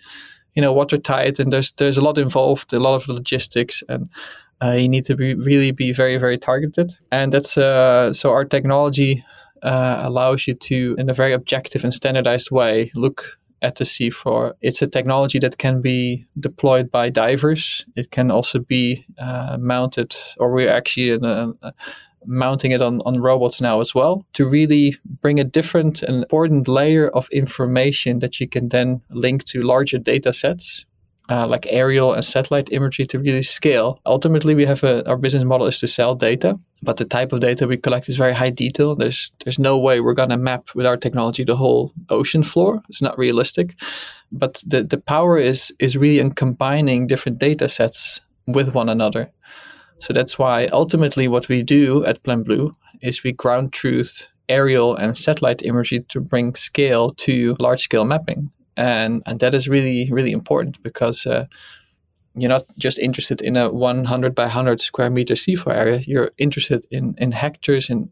you 0.53 0.61
know, 0.61 0.73
watertight, 0.73 1.39
and 1.39 1.51
there's 1.51 1.71
there's 1.73 1.97
a 1.97 2.03
lot 2.03 2.17
involved, 2.17 2.73
a 2.73 2.79
lot 2.79 2.95
of 2.95 3.07
logistics, 3.07 3.83
and 3.87 4.09
uh, 4.63 4.71
you 4.71 4.89
need 4.89 5.05
to 5.05 5.15
be 5.15 5.35
really 5.35 5.71
be 5.71 5.93
very 5.93 6.17
very 6.17 6.37
targeted. 6.37 6.93
And 7.11 7.31
that's 7.31 7.57
uh, 7.57 8.13
so 8.13 8.31
our 8.31 8.45
technology 8.45 9.23
uh, 9.63 10.01
allows 10.03 10.47
you 10.47 10.53
to, 10.53 10.95
in 10.97 11.09
a 11.09 11.13
very 11.13 11.33
objective 11.33 11.83
and 11.83 11.93
standardized 11.93 12.51
way, 12.51 12.91
look 12.95 13.39
at 13.61 13.75
the 13.75 13.83
seafloor. 13.83 14.53
It's 14.61 14.81
a 14.81 14.87
technology 14.87 15.39
that 15.39 15.57
can 15.57 15.81
be 15.81 16.25
deployed 16.39 16.91
by 16.91 17.09
divers. 17.09 17.85
It 17.95 18.11
can 18.11 18.29
also 18.29 18.59
be 18.59 19.05
uh, 19.17 19.57
mounted, 19.59 20.15
or 20.37 20.51
we're 20.51 20.69
actually 20.69 21.09
in 21.11 21.25
a, 21.25 21.51
a 21.63 21.73
mounting 22.27 22.71
it 22.71 22.81
on, 22.81 23.01
on 23.05 23.19
robots 23.19 23.61
now 23.61 23.79
as 23.79 23.93
well 23.93 24.25
to 24.33 24.47
really 24.47 24.95
bring 25.21 25.39
a 25.39 25.43
different 25.43 26.03
and 26.03 26.23
important 26.23 26.67
layer 26.67 27.09
of 27.09 27.27
information 27.31 28.19
that 28.19 28.39
you 28.39 28.47
can 28.47 28.69
then 28.69 29.01
link 29.09 29.43
to 29.45 29.63
larger 29.63 29.97
data 29.97 30.33
sets. 30.33 30.85
Uh, 31.27 31.47
like 31.47 31.65
aerial 31.71 32.13
and 32.13 32.23
satellite 32.23 32.71
imagery 32.71 33.03
to 33.03 33.17
really 33.17 33.41
scale. 33.41 33.99
Ultimately, 34.05 34.53
we 34.53 34.63
have 34.63 34.83
a, 34.83 35.03
our 35.09 35.17
business 35.17 35.43
model 35.43 35.65
is 35.65 35.79
to 35.79 35.87
sell 35.87 36.13
data, 36.13 36.59
but 36.83 36.97
the 36.97 37.05
type 37.05 37.33
of 37.33 37.39
data 37.39 37.65
we 37.65 37.77
collect 37.77 38.07
is 38.07 38.15
very 38.15 38.31
high 38.31 38.51
detail. 38.51 38.95
There's 38.95 39.31
there's 39.43 39.57
no 39.57 39.75
way 39.75 39.99
we're 39.99 40.13
gonna 40.13 40.37
map 40.37 40.69
with 40.75 40.85
our 40.85 40.97
technology 40.97 41.43
the 41.43 41.55
whole 41.55 41.93
ocean 42.11 42.43
floor. 42.43 42.83
It's 42.89 43.01
not 43.01 43.17
realistic. 43.17 43.73
But 44.31 44.61
the, 44.67 44.83
the 44.83 44.99
power 44.99 45.39
is 45.39 45.73
is 45.79 45.97
really 45.97 46.19
in 46.19 46.31
combining 46.31 47.07
different 47.07 47.39
data 47.39 47.69
sets 47.69 48.21
with 48.45 48.75
one 48.75 48.89
another. 48.89 49.31
So 50.05 50.13
that's 50.13 50.37
why 50.37 50.67
ultimately 50.67 51.27
what 51.27 51.49
we 51.49 51.63
do 51.63 52.05
at 52.05 52.21
Plan 52.21 52.43
Blue 52.43 52.75
is 53.01 53.23
we 53.23 53.31
ground 53.31 53.73
truth 53.73 54.27
aerial 54.47 54.95
and 54.95 55.17
satellite 55.17 55.63
imagery 55.63 56.01
to 56.09 56.21
bring 56.21 56.53
scale 56.53 57.09
to 57.25 57.55
large 57.59 57.81
scale 57.81 58.05
mapping. 58.05 58.51
And, 58.77 59.23
and 59.25 59.39
that 59.39 59.55
is 59.55 59.67
really, 59.67 60.11
really 60.11 60.31
important 60.31 60.83
because 60.83 61.25
uh, 61.25 61.47
you're 62.35 62.49
not 62.49 62.65
just 62.77 62.99
interested 62.99 63.41
in 63.41 63.57
a 63.57 63.71
100 63.71 64.35
by 64.35 64.43
100 64.43 64.79
square 64.79 65.09
meter 65.09 65.33
seafloor 65.33 65.73
area. 65.73 66.01
You're 66.05 66.29
interested 66.37 66.85
in, 66.91 67.15
in 67.17 67.31
hectares 67.31 67.89
and 67.89 68.09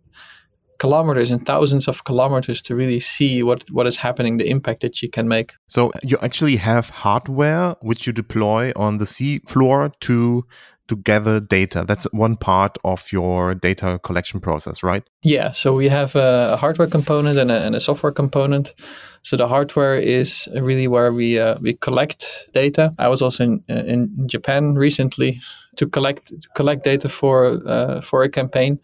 kilometers 0.79 1.31
and 1.31 1.45
thousands 1.45 1.87
of 1.87 2.03
kilometers 2.03 2.61
to 2.61 2.75
really 2.75 2.99
see 2.99 3.43
what, 3.43 3.69
what 3.69 3.87
is 3.87 3.97
happening, 3.97 4.37
the 4.37 4.49
impact 4.49 4.81
that 4.81 5.01
you 5.01 5.09
can 5.09 5.27
make. 5.27 5.53
So 5.67 5.91
you 6.01 6.17
actually 6.21 6.57
have 6.57 6.89
hardware 6.89 7.75
which 7.81 8.07
you 8.07 8.13
deploy 8.13 8.73
on 8.75 8.97
the 8.97 9.05
sea 9.05 9.39
floor 9.47 9.91
to 10.01 10.45
to 10.87 10.95
gather 10.97 11.39
data. 11.39 11.85
That's 11.87 12.05
one 12.11 12.35
part 12.35 12.77
of 12.83 13.11
your 13.11 13.55
data 13.55 13.99
collection 14.03 14.39
process, 14.39 14.83
right? 14.83 15.03
Yeah. 15.23 15.51
So 15.51 15.73
we 15.73 15.87
have 15.87 16.15
a 16.15 16.57
hardware 16.57 16.87
component 16.87 17.37
and 17.37 17.51
a, 17.51 17.65
and 17.65 17.75
a 17.75 17.79
software 17.79 18.11
component. 18.11 18.73
So 19.21 19.37
the 19.37 19.47
hardware 19.47 19.97
is 19.97 20.49
really 20.53 20.87
where 20.87 21.13
we 21.13 21.39
uh, 21.39 21.57
we 21.61 21.73
collect 21.75 22.49
data. 22.53 22.93
I 22.99 23.07
was 23.07 23.21
also 23.21 23.43
in 23.43 23.63
in 23.67 24.27
Japan 24.27 24.75
recently 24.75 25.39
to 25.77 25.87
collect 25.87 26.33
collect 26.55 26.83
data 26.83 27.07
for 27.07 27.61
uh, 27.65 28.01
for 28.01 28.23
a 28.23 28.29
campaign, 28.29 28.79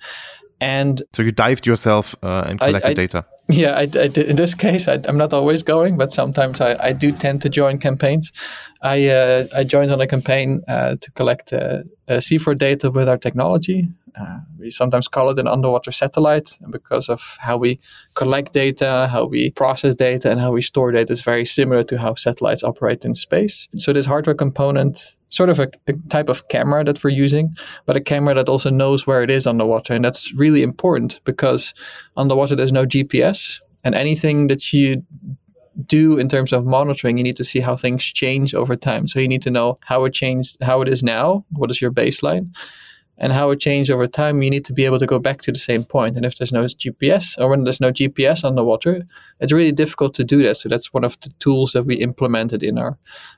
and 0.62 1.01
so 1.13 1.23
you 1.23 1.31
dived 1.31 1.67
yourself 1.67 2.15
uh, 2.23 2.45
and 2.47 2.59
collected 2.59 2.88
I, 2.88 2.91
I, 2.91 2.93
data. 2.93 3.25
Yeah, 3.51 3.71
I, 3.71 3.89
I, 3.95 4.05
in 4.15 4.35
this 4.35 4.53
case, 4.53 4.88
I, 4.88 4.99
am 5.07 5.17
not 5.17 5.33
always 5.33 5.63
going, 5.63 5.97
but 5.97 6.12
sometimes 6.12 6.62
I, 6.62 6.75
I 6.79 6.93
do 6.93 7.12
tend 7.12 7.41
to 7.41 7.49
join 7.49 7.79
campaigns. 7.79 8.31
I 8.83 9.07
uh, 9.07 9.47
I 9.55 9.63
joined 9.63 9.91
on 9.91 9.99
a 9.99 10.05
campaign 10.05 10.62
uh, 10.67 10.97
to 11.01 11.12
collect 11.12 11.51
uh, 11.51 11.79
seafloor 12.09 12.55
data 12.55 12.91
with 12.91 13.09
our 13.09 13.17
technology. 13.17 13.89
Uh, 14.19 14.39
we 14.58 14.69
sometimes 14.69 15.08
call 15.08 15.30
it 15.30 15.39
an 15.39 15.48
underwater 15.48 15.91
satellite 15.91 16.58
because 16.69 17.10
of 17.10 17.38
how 17.39 17.58
we 17.58 17.80
collect 18.15 18.54
data, 18.54 19.08
how 19.12 19.26
we 19.26 19.52
process 19.52 19.95
data, 19.95 20.32
and 20.32 20.39
how 20.39 20.52
we 20.52 20.62
store 20.62 20.91
data 20.91 21.12
is 21.13 21.22
very 21.22 21.45
similar 21.45 21.84
to 21.84 21.98
how 21.98 22.13
satellites 22.15 22.63
operate 22.63 23.06
in 23.06 23.15
space. 23.15 23.67
So 23.78 23.93
this 23.93 24.06
hardware 24.06 24.36
component, 24.36 25.17
sort 25.30 25.50
of 25.50 25.60
a, 25.60 25.69
a 25.88 25.93
type 26.10 26.30
of 26.30 26.48
camera 26.48 26.84
that 26.84 27.04
we're 27.04 27.12
using, 27.12 27.56
but 27.86 27.98
a 27.98 28.02
camera 28.02 28.34
that 28.36 28.50
also 28.50 28.69
knows 28.69 29.06
where 29.06 29.24
it 29.24 29.30
is 29.30 29.48
underwater, 29.48 29.93
and 29.93 30.06
that's 30.06 30.34
really 30.34 30.63
important 30.63 31.22
because 31.24 31.74
underwater 32.17 32.56
there's 32.56 32.74
no 32.74 32.86
GPS, 32.86 33.60
and 33.84 33.95
anything 33.95 34.48
that 34.48 34.74
you 34.74 35.04
do 35.86 36.17
in 36.17 36.30
terms 36.30 36.54
of 36.54 36.65
monitoring, 36.65 37.17
you 37.17 37.24
need 37.24 37.38
to 37.38 37.43
see 37.43 37.60
how 37.60 37.76
things 37.76 38.04
change 38.04 38.54
over 38.54 38.76
time. 38.76 39.08
So 39.08 39.19
you 39.19 39.28
need 39.28 39.41
to 39.43 39.52
know 39.52 39.80
how 39.82 40.06
it 40.06 40.13
changed, 40.13 40.58
how 40.62 40.82
it 40.82 40.88
is 40.88 41.04
now, 41.04 41.45
what 41.52 41.72
is 41.72 41.82
your 41.82 41.91
baseline, 41.91 42.56
and 43.19 43.34
how 43.34 43.49
it 43.51 43.60
changed 43.60 43.91
over 43.91 44.08
time, 44.08 44.41
you 44.41 44.49
need 44.49 44.65
to 44.65 44.73
be 44.73 44.86
able 44.86 44.99
to 44.99 45.05
go 45.05 45.19
back 45.19 45.41
to 45.41 45.51
the 45.51 45.60
same 45.60 45.84
point. 45.84 46.15
And 46.15 46.25
if 46.25 46.38
there's 46.38 46.53
no 46.53 46.63
GPS 46.63 47.38
or 47.38 47.49
when 47.49 47.63
there's 47.63 47.82
no 47.82 47.91
GPS 47.91 48.43
on 48.43 48.55
the 48.55 48.63
water, 48.63 49.03
it's 49.39 49.51
really 49.51 49.73
difficult 49.73 50.13
to 50.15 50.23
do 50.23 50.41
that. 50.43 50.58
So 50.58 50.69
that's 50.69 50.93
one 50.93 51.03
of 51.03 51.19
the 51.21 51.29
tools 51.39 51.73
that 51.73 51.84
we 51.84 51.95
implemented 51.95 52.63
in 52.63 52.77
our 52.77 52.97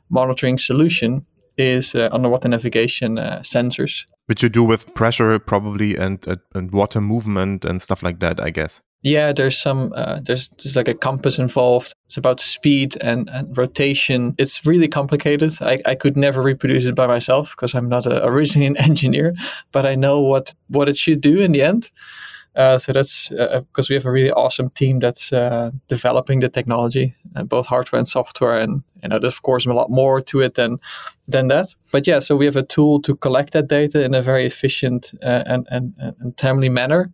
monitoring 0.10 0.58
solution 0.58 1.26
is 1.58 1.96
uh, 1.96 2.10
underwater 2.12 2.48
navigation 2.48 3.18
uh, 3.18 3.40
sensors. 3.40 4.06
Which 4.28 4.44
you 4.44 4.50
do 4.50 4.64
with 4.64 4.94
pressure 4.94 5.38
probably 5.40 5.98
and, 5.98 6.26
and 6.54 6.72
water 6.72 7.02
movement 7.02 7.66
and 7.66 7.82
stuff 7.82 8.04
like 8.04 8.20
that, 8.20 8.40
I 8.40 8.52
guess. 8.52 8.82
Yeah, 9.04 9.34
there's 9.34 9.58
some 9.58 9.94
uh, 9.96 10.20
there's 10.22 10.50
there's 10.50 10.76
like 10.76 10.88
a 10.88 10.94
compass 10.94 11.40
involved. 11.40 11.96
It's 12.06 12.18
about 12.18 12.40
speed 12.40 12.98
and, 13.02 13.30
and 13.32 13.58
rotation. 13.58 14.36
It's 14.38 14.64
really 14.66 14.88
complicated. 14.88 15.54
I, 15.60 15.82
I 15.88 15.96
could 15.96 16.16
never 16.16 16.42
reproduce 16.44 16.86
it 16.86 16.94
by 16.94 17.08
myself 17.08 17.56
because 17.56 17.74
I'm 17.74 17.90
not 17.90 18.06
a, 18.06 18.24
originally 18.24 18.68
an 18.68 18.78
engineer, 18.78 19.34
but 19.72 19.86
I 19.86 19.96
know 19.96 20.22
what 20.22 20.54
what 20.68 20.88
it 20.88 20.98
should 20.98 21.22
do 21.22 21.40
in 21.40 21.52
the 21.52 21.64
end. 21.64 21.90
Uh, 22.56 22.78
so 22.78 22.92
that's 22.92 23.30
because 23.30 23.86
uh, 23.86 23.90
we 23.90 23.96
have 23.96 24.06
a 24.06 24.12
really 24.12 24.32
awesome 24.32 24.70
team 24.72 25.00
that's 25.00 25.32
uh, 25.32 25.72
developing 25.88 26.42
the 26.42 26.50
technology, 26.50 27.16
uh, 27.36 27.44
both 27.44 27.66
hardware 27.66 27.98
and 27.98 28.08
software, 28.08 28.60
and 28.60 28.84
you 29.02 29.10
know, 29.10 29.20
there's 29.20 29.36
of 29.36 29.42
course 29.42 29.66
a 29.66 29.74
lot 29.74 29.90
more 29.90 30.22
to 30.22 30.42
it 30.42 30.56
than 30.56 30.78
than 31.28 31.48
that. 31.48 31.74
But 31.92 32.06
yeah, 32.06 32.20
so 32.20 32.36
we 32.36 32.46
have 32.46 32.58
a 32.58 32.64
tool 32.64 33.02
to 33.04 33.16
collect 33.16 33.54
that 33.54 33.68
data 33.68 34.04
in 34.04 34.14
a 34.14 34.22
very 34.22 34.46
efficient 34.46 35.14
uh, 35.24 35.44
and, 35.48 35.68
and 35.72 35.94
and 35.98 36.38
timely 36.38 36.70
manner. 36.70 37.12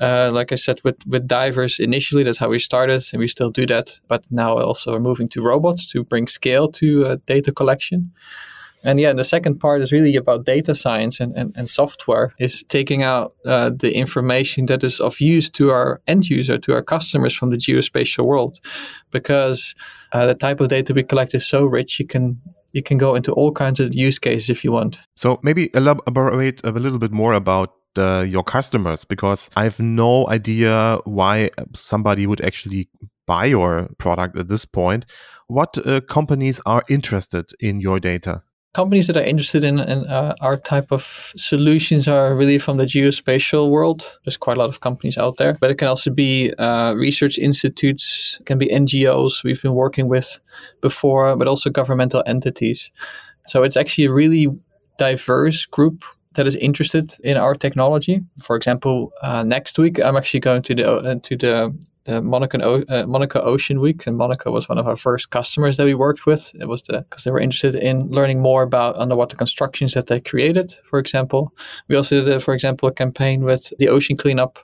Uh, 0.00 0.30
like 0.32 0.52
I 0.52 0.56
said, 0.56 0.80
with, 0.84 0.96
with 1.06 1.26
divers 1.26 1.78
initially, 1.78 2.22
that's 2.22 2.38
how 2.38 2.48
we 2.48 2.58
started, 2.58 3.02
and 3.12 3.20
we 3.20 3.28
still 3.28 3.50
do 3.50 3.66
that. 3.66 4.00
But 4.08 4.24
now 4.30 4.58
also 4.58 4.92
we're 4.92 5.00
moving 5.00 5.28
to 5.30 5.42
robots 5.42 5.90
to 5.92 6.04
bring 6.04 6.26
scale 6.26 6.68
to 6.72 7.06
uh, 7.06 7.16
data 7.26 7.52
collection. 7.52 8.12
And 8.84 9.00
yeah, 9.00 9.12
the 9.12 9.24
second 9.24 9.58
part 9.58 9.80
is 9.80 9.90
really 9.90 10.14
about 10.14 10.44
data 10.44 10.74
science 10.74 11.18
and, 11.18 11.34
and, 11.34 11.52
and 11.56 11.68
software, 11.68 12.34
is 12.38 12.62
taking 12.68 13.02
out 13.02 13.34
uh, 13.44 13.70
the 13.70 13.92
information 13.96 14.66
that 14.66 14.84
is 14.84 15.00
of 15.00 15.20
use 15.20 15.50
to 15.50 15.70
our 15.70 16.00
end 16.06 16.28
user, 16.30 16.58
to 16.58 16.72
our 16.72 16.82
customers 16.82 17.34
from 17.34 17.50
the 17.50 17.56
geospatial 17.56 18.24
world. 18.24 18.60
Because 19.10 19.74
uh, 20.12 20.26
the 20.26 20.34
type 20.34 20.60
of 20.60 20.68
data 20.68 20.94
we 20.94 21.02
collect 21.02 21.34
is 21.34 21.48
so 21.48 21.64
rich, 21.64 21.98
you 21.98 22.06
can 22.06 22.40
you 22.72 22.82
can 22.82 22.98
go 22.98 23.14
into 23.14 23.32
all 23.32 23.52
kinds 23.52 23.80
of 23.80 23.94
use 23.94 24.18
cases 24.18 24.50
if 24.50 24.62
you 24.62 24.70
want. 24.70 25.00
So 25.16 25.40
maybe 25.42 25.70
elaborate 25.74 26.60
a 26.62 26.70
little 26.70 26.98
bit 26.98 27.10
more 27.10 27.32
about 27.32 27.72
uh, 27.98 28.24
your 28.26 28.44
customers 28.44 29.04
because 29.04 29.50
I 29.56 29.64
have 29.64 29.80
no 29.80 30.28
idea 30.28 30.98
why 31.04 31.50
somebody 31.74 32.26
would 32.26 32.40
actually 32.40 32.88
buy 33.26 33.46
your 33.46 33.88
product 33.98 34.38
at 34.38 34.48
this 34.48 34.64
point. 34.64 35.04
What 35.48 35.78
uh, 35.86 36.00
companies 36.02 36.60
are 36.66 36.82
interested 36.88 37.52
in 37.60 37.80
your 37.80 38.00
data? 38.00 38.42
Companies 38.74 39.06
that 39.06 39.16
are 39.16 39.22
interested 39.22 39.64
in, 39.64 39.78
in 39.78 40.04
uh, 40.06 40.34
our 40.42 40.58
type 40.58 40.92
of 40.92 41.32
solutions 41.34 42.06
are 42.08 42.36
really 42.36 42.58
from 42.58 42.76
the 42.76 42.84
geospatial 42.84 43.70
world. 43.70 44.18
There's 44.24 44.36
quite 44.36 44.58
a 44.58 44.60
lot 44.60 44.68
of 44.68 44.80
companies 44.80 45.16
out 45.16 45.38
there, 45.38 45.56
but 45.60 45.70
it 45.70 45.76
can 45.76 45.88
also 45.88 46.10
be 46.10 46.52
uh, 46.58 46.92
research 46.92 47.38
institutes, 47.38 48.38
can 48.44 48.58
be 48.58 48.66
NGOs 48.66 49.42
we've 49.44 49.62
been 49.62 49.72
working 49.74 50.08
with 50.08 50.40
before, 50.82 51.34
but 51.36 51.48
also 51.48 51.70
governmental 51.70 52.22
entities. 52.26 52.92
So 53.46 53.62
it's 53.62 53.76
actually 53.76 54.04
a 54.04 54.12
really 54.12 54.48
diverse 54.98 55.64
group 55.64 56.04
that 56.36 56.46
is 56.46 56.54
interested 56.56 57.14
in 57.24 57.36
our 57.36 57.54
technology. 57.54 58.22
For 58.42 58.56
example, 58.56 59.12
uh, 59.22 59.42
next 59.42 59.78
week 59.78 60.00
I'm 60.00 60.16
actually 60.16 60.40
going 60.40 60.62
to 60.62 60.74
the 60.74 60.90
uh, 60.90 61.14
to 61.22 61.36
the 61.36 61.78
the 62.04 62.22
Monaco, 62.22 62.82
uh, 62.82 63.04
Monaco 63.06 63.40
Ocean 63.40 63.80
Week, 63.80 64.06
and 64.06 64.16
Monaco 64.16 64.52
was 64.52 64.68
one 64.68 64.78
of 64.78 64.86
our 64.86 64.96
first 64.96 65.30
customers 65.30 65.76
that 65.76 65.84
we 65.84 65.94
worked 65.94 66.24
with. 66.24 66.52
It 66.54 66.68
was 66.68 66.82
the 66.82 66.98
because 66.98 67.24
they 67.24 67.30
were 67.30 67.40
interested 67.40 67.74
in 67.74 68.08
learning 68.10 68.40
more 68.40 68.62
about 68.62 68.96
underwater 68.96 69.36
constructions 69.36 69.92
that 69.94 70.06
they 70.06 70.20
created. 70.20 70.72
For 70.84 70.98
example, 70.98 71.52
we 71.88 71.96
also 71.96 72.24
did, 72.24 72.42
for 72.42 72.54
example, 72.54 72.88
a 72.88 72.92
campaign 72.92 73.42
with 73.42 73.72
the 73.78 73.88
Ocean 73.88 74.16
Cleanup, 74.16 74.58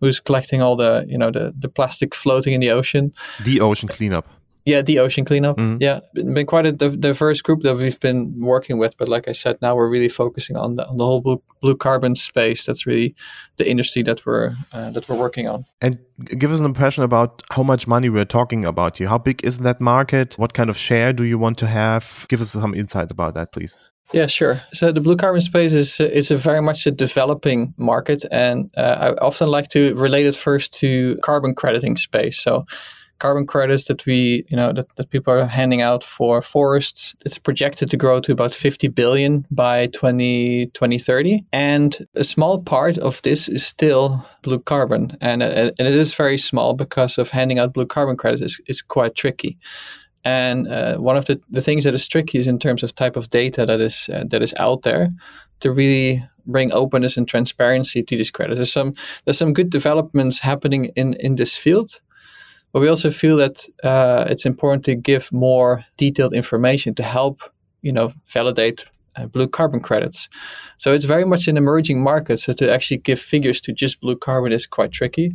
who's 0.00 0.20
collecting 0.20 0.62
all 0.62 0.76
the 0.76 1.04
you 1.06 1.16
know 1.16 1.30
the 1.30 1.54
the 1.56 1.68
plastic 1.68 2.14
floating 2.14 2.54
in 2.54 2.60
the 2.60 2.70
ocean. 2.70 3.12
The 3.44 3.60
Ocean 3.60 3.88
Cleanup. 3.88 4.26
Yeah, 4.64 4.82
the 4.82 4.98
ocean 4.98 5.24
cleanup. 5.24 5.56
Mm-hmm. 5.56 5.78
Yeah, 5.80 6.00
been 6.14 6.46
quite 6.46 6.66
a 6.66 6.72
diverse 6.72 7.40
group 7.40 7.60
that 7.62 7.76
we've 7.76 7.98
been 8.00 8.34
working 8.40 8.78
with. 8.78 8.96
But 8.98 9.08
like 9.08 9.28
I 9.28 9.32
said, 9.32 9.56
now 9.62 9.74
we're 9.74 9.88
really 9.88 10.08
focusing 10.08 10.56
on 10.56 10.76
the 10.76 10.86
on 10.86 10.98
the 10.98 11.04
whole 11.04 11.20
blue, 11.20 11.42
blue 11.62 11.76
carbon 11.76 12.14
space. 12.14 12.66
That's 12.66 12.86
really 12.86 13.14
the 13.56 13.68
industry 13.68 14.02
that 14.02 14.24
we're 14.26 14.52
uh, 14.72 14.90
that 14.90 15.08
we're 15.08 15.16
working 15.16 15.48
on. 15.48 15.64
And 15.80 15.98
give 16.38 16.52
us 16.52 16.60
an 16.60 16.66
impression 16.66 17.04
about 17.04 17.42
how 17.50 17.62
much 17.62 17.86
money 17.86 18.10
we're 18.10 18.24
talking 18.24 18.64
about 18.64 18.98
here. 18.98 19.08
How 19.08 19.18
big 19.18 19.44
is 19.44 19.58
that 19.60 19.80
market? 19.80 20.34
What 20.38 20.52
kind 20.52 20.68
of 20.68 20.76
share 20.76 21.12
do 21.12 21.24
you 21.24 21.38
want 21.38 21.58
to 21.58 21.66
have? 21.66 22.26
Give 22.28 22.40
us 22.40 22.50
some 22.50 22.74
insights 22.74 23.12
about 23.12 23.34
that, 23.34 23.52
please. 23.52 23.76
Yeah, 24.12 24.26
sure. 24.26 24.60
So 24.72 24.90
the 24.90 25.00
blue 25.00 25.16
carbon 25.16 25.40
space 25.40 25.72
is 25.72 26.00
is 26.00 26.30
a 26.30 26.36
very 26.36 26.60
much 26.60 26.86
a 26.86 26.90
developing 26.90 27.74
market, 27.76 28.24
and 28.30 28.70
uh, 28.76 29.14
I 29.20 29.24
often 29.24 29.48
like 29.48 29.68
to 29.68 29.94
relate 29.94 30.26
it 30.26 30.34
first 30.34 30.74
to 30.80 31.16
carbon 31.22 31.54
crediting 31.54 31.96
space. 31.96 32.38
So 32.38 32.66
carbon 33.20 33.46
credits 33.46 33.84
that 33.84 34.04
we, 34.06 34.42
you 34.48 34.56
know, 34.56 34.72
that, 34.72 34.94
that 34.96 35.10
people 35.10 35.32
are 35.32 35.46
handing 35.46 35.82
out 35.82 36.02
for 36.02 36.42
forests. 36.42 37.14
It's 37.24 37.38
projected 37.38 37.90
to 37.90 37.96
grow 37.96 38.20
to 38.20 38.32
about 38.32 38.52
50 38.52 38.88
billion 38.88 39.46
by 39.50 39.86
20, 39.88 40.66
2030. 40.66 41.44
And 41.52 42.06
a 42.14 42.24
small 42.24 42.62
part 42.62 42.98
of 42.98 43.22
this 43.22 43.48
is 43.48 43.64
still 43.64 44.26
blue 44.42 44.58
carbon. 44.58 45.16
And, 45.20 45.42
uh, 45.42 45.70
and 45.78 45.86
it 45.86 45.94
is 45.94 46.14
very 46.14 46.38
small 46.38 46.74
because 46.74 47.18
of 47.18 47.30
handing 47.30 47.58
out 47.58 47.74
blue 47.74 47.86
carbon 47.86 48.16
credits 48.16 48.42
is, 48.42 48.60
is 48.66 48.82
quite 48.82 49.14
tricky. 49.14 49.58
And 50.24 50.68
uh, 50.68 50.96
one 50.96 51.16
of 51.16 51.26
the, 51.26 51.40
the 51.50 51.62
things 51.62 51.84
that 51.84 51.94
is 51.94 52.06
tricky 52.06 52.38
is 52.38 52.46
in 52.46 52.58
terms 52.58 52.82
of 52.82 52.94
type 52.94 53.16
of 53.16 53.30
data 53.30 53.64
that 53.64 53.80
is 53.80 54.10
uh, 54.12 54.24
that 54.28 54.42
is 54.42 54.54
out 54.58 54.82
there 54.82 55.08
to 55.60 55.72
really 55.72 56.22
bring 56.46 56.72
openness 56.72 57.16
and 57.16 57.26
transparency 57.26 58.02
to 58.02 58.16
these 58.16 58.30
credits. 58.30 58.58
There's 58.58 58.72
some 58.72 58.94
there's 59.24 59.38
some 59.38 59.54
good 59.54 59.70
developments 59.70 60.40
happening 60.40 60.86
in 60.96 61.14
in 61.14 61.36
this 61.36 61.56
field, 61.56 62.00
but 62.72 62.80
we 62.80 62.88
also 62.88 63.10
feel 63.10 63.36
that 63.36 63.64
uh, 63.82 64.24
it's 64.28 64.46
important 64.46 64.84
to 64.84 64.94
give 64.94 65.32
more 65.32 65.84
detailed 65.96 66.32
information 66.32 66.94
to 66.94 67.02
help, 67.02 67.42
you 67.82 67.92
know, 67.92 68.12
validate 68.26 68.84
uh, 69.16 69.26
blue 69.26 69.48
carbon 69.48 69.80
credits. 69.80 70.28
So 70.76 70.92
it's 70.92 71.04
very 71.04 71.24
much 71.24 71.48
an 71.48 71.56
emerging 71.56 72.02
market. 72.02 72.38
So 72.38 72.52
to 72.54 72.72
actually 72.72 72.98
give 72.98 73.18
figures 73.18 73.60
to 73.62 73.72
just 73.72 74.00
blue 74.00 74.16
carbon 74.16 74.52
is 74.52 74.66
quite 74.66 74.92
tricky. 74.92 75.34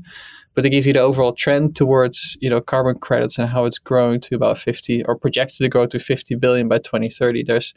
But 0.54 0.62
to 0.62 0.70
give 0.70 0.86
you 0.86 0.94
the 0.94 1.00
overall 1.00 1.34
trend 1.34 1.76
towards, 1.76 2.38
you 2.40 2.50
know, 2.50 2.62
carbon 2.62 2.98
credits 2.98 3.38
and 3.38 3.50
how 3.50 3.66
it's 3.66 3.78
growing 3.78 4.22
to 4.22 4.36
about 4.36 4.58
50 4.58 5.04
or 5.04 5.18
projected 5.18 5.58
to 5.58 5.70
grow 5.70 5.86
to 5.88 6.00
50 6.00 6.36
billion 6.36 6.70
by 6.70 6.78
2030, 6.78 7.44
there's 7.44 7.74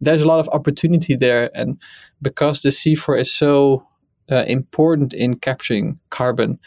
there's 0.00 0.22
a 0.22 0.26
lot 0.26 0.40
of 0.40 0.48
opportunity 0.48 1.14
there. 1.14 1.50
And 1.54 1.78
because 2.20 2.62
the 2.62 2.70
seafloor 2.70 3.20
is 3.20 3.32
so 3.32 3.86
uh, 4.30 4.44
important 4.48 5.12
in 5.12 5.36
capturing 5.36 6.00
carbon, 6.10 6.58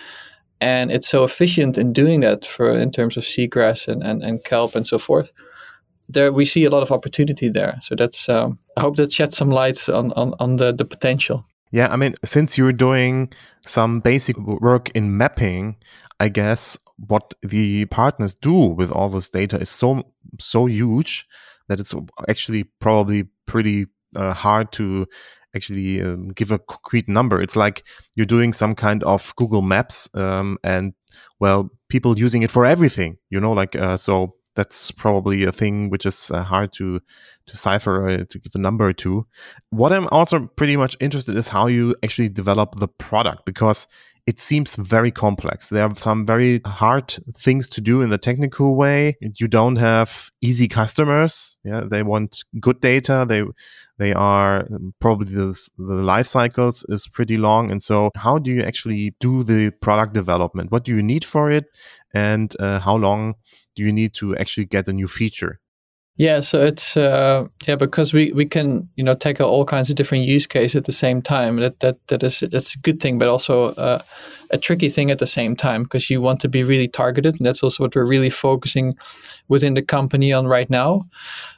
and 0.62 0.92
it's 0.92 1.08
so 1.08 1.24
efficient 1.24 1.78
in 1.78 1.94
doing 1.94 2.22
that 2.22 2.46
for 2.46 2.72
in 2.74 2.92
terms 2.92 3.18
of 3.18 3.24
seagrass 3.24 3.88
and, 3.88 4.04
and, 4.04 4.24
and 4.24 4.44
kelp 4.44 4.76
and 4.76 4.88
so 4.88 4.98
forth. 4.98 5.32
There 6.08 6.32
we 6.32 6.46
see 6.46 6.66
a 6.66 6.70
lot 6.70 6.84
of 6.84 6.92
opportunity 6.92 7.50
there. 7.50 7.78
So 7.82 7.96
that's 7.96 8.30
um, 8.30 8.60
i 8.78 8.82
hope 8.82 8.96
that 8.98 9.12
sheds 9.12 9.38
some 9.38 9.50
light 9.50 9.90
on, 9.90 10.12
on, 10.14 10.34
on 10.40 10.58
the, 10.58 10.72
the 10.72 10.86
potential. 10.86 11.46
Yeah 11.72 11.92
i 11.92 11.96
mean 11.96 12.16
since 12.24 12.58
you're 12.58 12.74
doing 12.74 13.34
some 13.66 14.00
basic 14.00 14.38
work 14.38 14.92
in 14.96 15.18
mapping 15.18 15.76
i 16.20 16.30
guess 16.30 16.78
what 17.08 17.34
the 17.42 17.86
partners 17.86 18.34
do 18.34 18.54
with 18.54 18.92
all 18.92 19.10
this 19.10 19.30
data 19.30 19.60
is 19.60 19.70
so 19.70 20.04
so 20.40 20.68
huge 20.68 21.28
that 21.68 21.80
it's 21.80 21.94
actually 22.30 22.64
probably 22.80 23.28
pretty 23.46 23.88
uh, 24.16 24.34
hard 24.34 24.72
to 24.72 25.08
actually 25.56 26.02
um, 26.02 26.30
give 26.30 26.52
a 26.52 26.60
concrete 26.60 27.08
number. 27.08 27.42
It's 27.42 27.56
like 27.56 27.84
you're 28.16 28.26
doing 28.26 28.54
some 28.54 28.76
kind 28.76 29.04
of 29.04 29.34
Google 29.36 29.62
Maps, 29.62 30.10
um, 30.14 30.58
and 30.64 30.94
well, 31.40 31.70
people 31.90 32.18
using 32.20 32.44
it 32.44 32.52
for 32.52 32.66
everything. 32.66 33.18
You 33.30 33.40
know, 33.40 33.54
like 33.54 33.76
uh, 33.76 33.98
so. 33.98 34.36
That's 34.58 34.90
probably 34.90 35.44
a 35.44 35.52
thing 35.52 35.90
which 35.90 36.06
is 36.06 36.32
uh, 36.32 36.42
hard 36.42 36.72
to 36.76 37.02
to 37.48 37.58
cipher 37.58 38.08
uh, 38.08 38.24
to 38.30 38.40
give 38.40 38.54
a 38.56 38.58
number 38.58 38.94
to. 38.94 39.28
What 39.72 39.92
I'm 39.92 40.08
also 40.14 40.48
pretty 40.56 40.78
much 40.78 40.96
interested 41.02 41.36
is 41.36 41.50
how 41.50 41.68
you 41.68 41.94
actually 42.04 42.30
develop 42.30 42.80
the 42.80 42.88
product 42.88 43.46
because 43.46 43.86
it 44.28 44.40
seems 44.40 44.76
very 44.76 45.12
complex. 45.12 45.70
There 45.70 45.84
are 45.84 45.96
some 45.96 46.26
very 46.26 46.60
hard 46.66 47.16
things 47.38 47.70
to 47.70 47.82
do 47.82 48.02
in 48.02 48.10
the 48.10 48.18
technical 48.18 48.76
way. 48.76 49.16
You 49.22 49.48
don't 49.48 49.76
have 49.76 50.32
easy 50.42 50.68
customers. 50.68 51.58
Yeah, 51.64 51.82
they 51.82 52.02
want 52.02 52.44
good 52.60 52.82
data. 52.82 53.26
They 53.28 53.44
they 53.98 54.14
are 54.14 54.68
probably 55.00 55.34
the, 55.34 55.70
the 55.78 55.94
life 55.94 56.26
cycles 56.26 56.86
is 56.90 57.08
pretty 57.08 57.38
long. 57.38 57.72
And 57.72 57.84
so, 57.84 58.10
how 58.16 58.40
do 58.40 58.52
you 58.52 58.64
actually 58.64 59.16
do 59.20 59.44
the 59.44 59.70
product 59.82 60.14
development? 60.14 60.72
What 60.72 60.84
do 60.84 60.96
you 60.96 61.04
need 61.04 61.24
for 61.24 61.52
it, 61.52 61.66
and 62.14 62.54
uh, 62.60 62.80
how 62.80 62.96
long 62.96 63.36
do 63.76 63.84
you 63.84 63.92
need 63.92 64.16
to 64.16 64.36
actually 64.38 64.66
get 64.66 64.88
a 64.88 64.94
new 64.94 65.08
feature? 65.08 65.60
Yeah, 66.18 66.40
so 66.40 66.64
it's 66.64 66.96
uh, 66.96 67.46
yeah 67.68 67.76
because 67.76 68.14
we, 68.14 68.32
we 68.32 68.46
can 68.46 68.88
you 68.96 69.04
know 69.04 69.16
tackle 69.16 69.50
all 69.50 69.66
kinds 69.66 69.90
of 69.90 69.98
different 69.98 70.24
use 70.24 70.48
cases 70.48 70.76
at 70.78 70.86
the 70.86 70.94
same 70.94 71.22
time. 71.22 71.58
That 71.58 71.82
that 71.82 71.98
that 72.08 72.24
is 72.24 72.40
that's 72.52 72.74
a 72.76 72.80
good 72.80 73.02
thing, 73.02 73.20
but 73.20 73.28
also 73.28 73.74
uh, 73.74 74.00
a 74.50 74.58
tricky 74.58 74.88
thing 74.88 75.12
at 75.12 75.20
the 75.20 75.26
same 75.26 75.58
time 75.58 75.84
because 75.84 76.10
you 76.10 76.22
want 76.22 76.40
to 76.40 76.48
be 76.48 76.64
really 76.64 76.88
targeted, 76.88 77.36
and 77.36 77.46
that's 77.46 77.62
also 77.64 77.84
what 77.84 77.96
we're 77.96 78.08
really 78.08 78.30
focusing 78.30 78.96
within 79.50 79.74
the 79.74 79.82
company 79.82 80.32
on 80.32 80.48
right 80.48 80.70
now. 80.70 81.04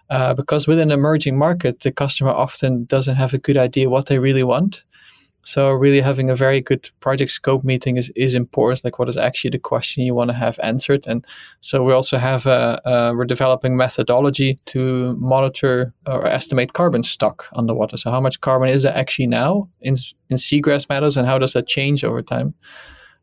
Uh, 0.10 0.34
because 0.34 0.68
within 0.68 0.90
an 0.92 0.98
emerging 0.98 1.38
market, 1.38 1.82
the 1.82 1.92
customer 1.92 2.32
often 2.32 2.86
doesn't 2.86 3.16
have 3.16 3.36
a 3.36 3.38
good 3.38 3.58
idea 3.58 3.90
what 3.90 4.08
they 4.08 4.18
really 4.18 4.44
want. 4.44 4.84
So 5.48 5.72
really 5.72 6.02
having 6.02 6.30
a 6.30 6.36
very 6.36 6.60
good 6.60 6.90
project 7.00 7.32
scope 7.32 7.64
meeting 7.64 7.96
is, 7.96 8.10
is 8.18 8.36
important. 8.36 8.84
Like 8.84 9.00
what 9.00 9.08
is 9.08 9.16
actually 9.16 9.52
the 9.52 9.60
question 9.60 10.04
you 10.04 10.14
want 10.14 10.30
to 10.30 10.36
have 10.36 10.60
answered. 10.62 11.08
And 11.08 11.26
so 11.62 11.82
we 11.84 11.94
also 11.94 12.18
have 12.18 12.46
a, 12.46 12.82
a, 12.84 13.16
we're 13.16 13.24
developing 13.24 13.78
methodology 13.78 14.60
to 14.66 15.16
monitor 15.16 15.94
or 16.06 16.28
estimate 16.28 16.74
carbon 16.74 17.02
stock 17.02 17.46
underwater. 17.54 17.96
So 17.96 18.12
how 18.12 18.20
much 18.20 18.42
carbon 18.42 18.68
is 18.68 18.84
there 18.84 18.94
actually 18.94 19.28
now 19.28 19.70
in, 19.80 19.96
in 20.30 20.36
seagrass 20.36 20.90
meadows 20.90 21.16
and 21.16 21.26
how 21.26 21.40
does 21.40 21.54
that 21.54 21.66
change 21.66 22.04
over 22.04 22.22
time? 22.22 22.54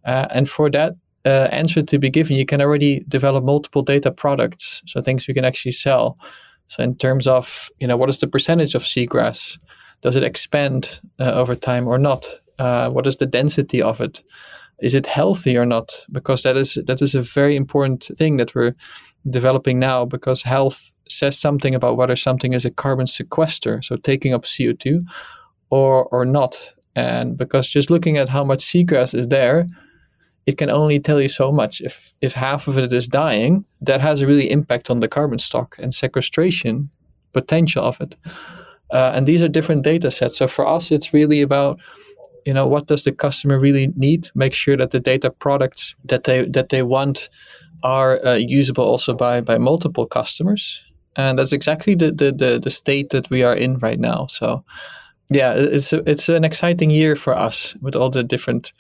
Uh, 0.07 0.27
and 0.31 0.49
for 0.49 0.71
that 0.71 0.97
uh, 1.27 1.49
answer 1.53 1.83
to 1.83 1.99
be 1.99 2.09
given, 2.09 2.39
you 2.39 2.47
can 2.47 2.63
already 2.63 3.01
develop 3.07 3.45
multiple 3.45 3.83
data 3.83 4.11
products. 4.11 4.83
So 4.87 5.03
things 5.03 5.29
we 5.29 5.35
can 5.35 5.45
actually 5.45 5.73
sell. 5.73 6.19
So 6.69 6.83
in 6.83 6.97
terms 6.97 7.27
of, 7.27 7.69
you 7.81 7.87
know, 7.87 7.99
what 7.99 8.09
is 8.09 8.21
the 8.21 8.27
percentage 8.27 8.75
of 8.75 8.83
seagrass? 8.83 9.59
Does 10.01 10.17
it 10.17 10.23
expand 10.23 11.01
uh, 11.19 11.33
over 11.33 11.57
time 11.57 11.87
or 11.89 11.99
not? 11.99 12.27
Uh, 12.59 12.91
what 12.91 13.07
is 13.07 13.17
the 13.17 13.27
density 13.27 13.83
of 13.83 14.01
it? 14.01 14.23
Is 14.81 14.95
it 14.95 15.07
healthy 15.07 15.57
or 15.57 15.67
not? 15.67 16.05
Because 16.11 16.43
that 16.43 16.57
is 16.57 16.75
that 16.87 17.01
is 17.01 17.15
a 17.15 17.23
very 17.23 17.57
important 17.57 18.11
thing 18.17 18.37
that 18.39 18.55
we're 18.55 18.75
developing 19.31 19.79
now. 19.79 20.05
Because 20.05 20.43
health 20.43 20.95
says 21.09 21.39
something 21.39 21.75
about 21.75 21.97
whether 21.97 22.17
something 22.17 22.53
is 22.53 22.65
a 22.65 22.71
carbon 22.71 23.07
sequester, 23.07 23.81
so 23.83 23.97
taking 23.97 24.35
up 24.35 24.45
CO 24.45 24.73
two, 24.73 25.03
or 25.71 26.07
or 26.07 26.25
not. 26.25 26.75
And 26.97 27.37
because 27.37 27.69
just 27.69 27.91
looking 27.91 28.19
at 28.19 28.29
how 28.29 28.45
much 28.45 28.65
seagrass 28.65 29.15
is 29.15 29.29
there, 29.29 29.67
it 30.47 30.59
can 30.59 30.71
only 30.71 31.01
tell 31.01 31.21
you 31.21 31.29
so 31.29 31.51
much. 31.51 31.81
If 31.81 32.13
if 32.21 32.35
half 32.35 32.69
of 32.69 32.79
it 32.79 32.93
is 32.93 33.09
dying, 33.09 33.65
that 33.81 34.01
has 34.01 34.21
a 34.21 34.27
really 34.27 34.51
impact 34.51 34.91
on 34.91 35.01
the 35.01 35.09
carbon 35.09 35.39
stock 35.39 35.77
and 35.79 35.95
sequestration 35.95 36.91
potential 37.33 37.85
of 37.85 38.01
it. 38.01 38.17
Uh, 38.93 39.13
and 39.15 39.27
these 39.27 39.43
are 39.43 39.49
different 39.49 39.83
data 39.83 40.11
sets. 40.11 40.39
So 40.39 40.47
for 40.47 40.67
us, 40.67 40.93
it's 40.93 41.13
really 41.13 41.41
about 41.41 41.81
you 42.47 42.53
know 42.53 42.67
what 42.67 42.87
does 42.87 43.05
the 43.05 43.13
customer 43.13 43.59
really 43.59 43.89
need? 43.97 44.29
Make 44.35 44.53
sure 44.53 44.77
that 44.77 44.91
the 44.91 45.01
data 45.01 45.31
products 45.31 45.95
that 46.05 46.25
they 46.25 46.45
that 46.51 46.69
they 46.69 46.83
want 46.83 47.31
are 47.83 48.25
uh, 48.25 48.35
usable 48.35 48.85
also 48.85 49.15
by 49.15 49.41
by 49.41 49.59
multiple 49.59 50.07
customers. 50.07 50.83
And 51.17 51.39
that's 51.39 51.53
exactly 51.53 51.95
the, 51.95 52.13
the 52.13 52.33
the 52.33 52.61
the 52.63 52.71
state 52.71 53.11
that 53.11 53.31
we 53.31 53.43
are 53.43 53.55
in 53.55 53.79
right 53.79 54.01
now. 54.01 54.27
So 54.27 54.65
yeah 55.31 55.55
it's 55.55 55.93
a, 55.93 56.09
it's 56.09 56.29
an 56.29 56.45
exciting 56.45 56.91
year 56.91 57.17
for 57.17 57.35
us 57.35 57.77
with 57.81 57.97
all 57.97 58.11
the 58.11 58.23
different 58.23 58.73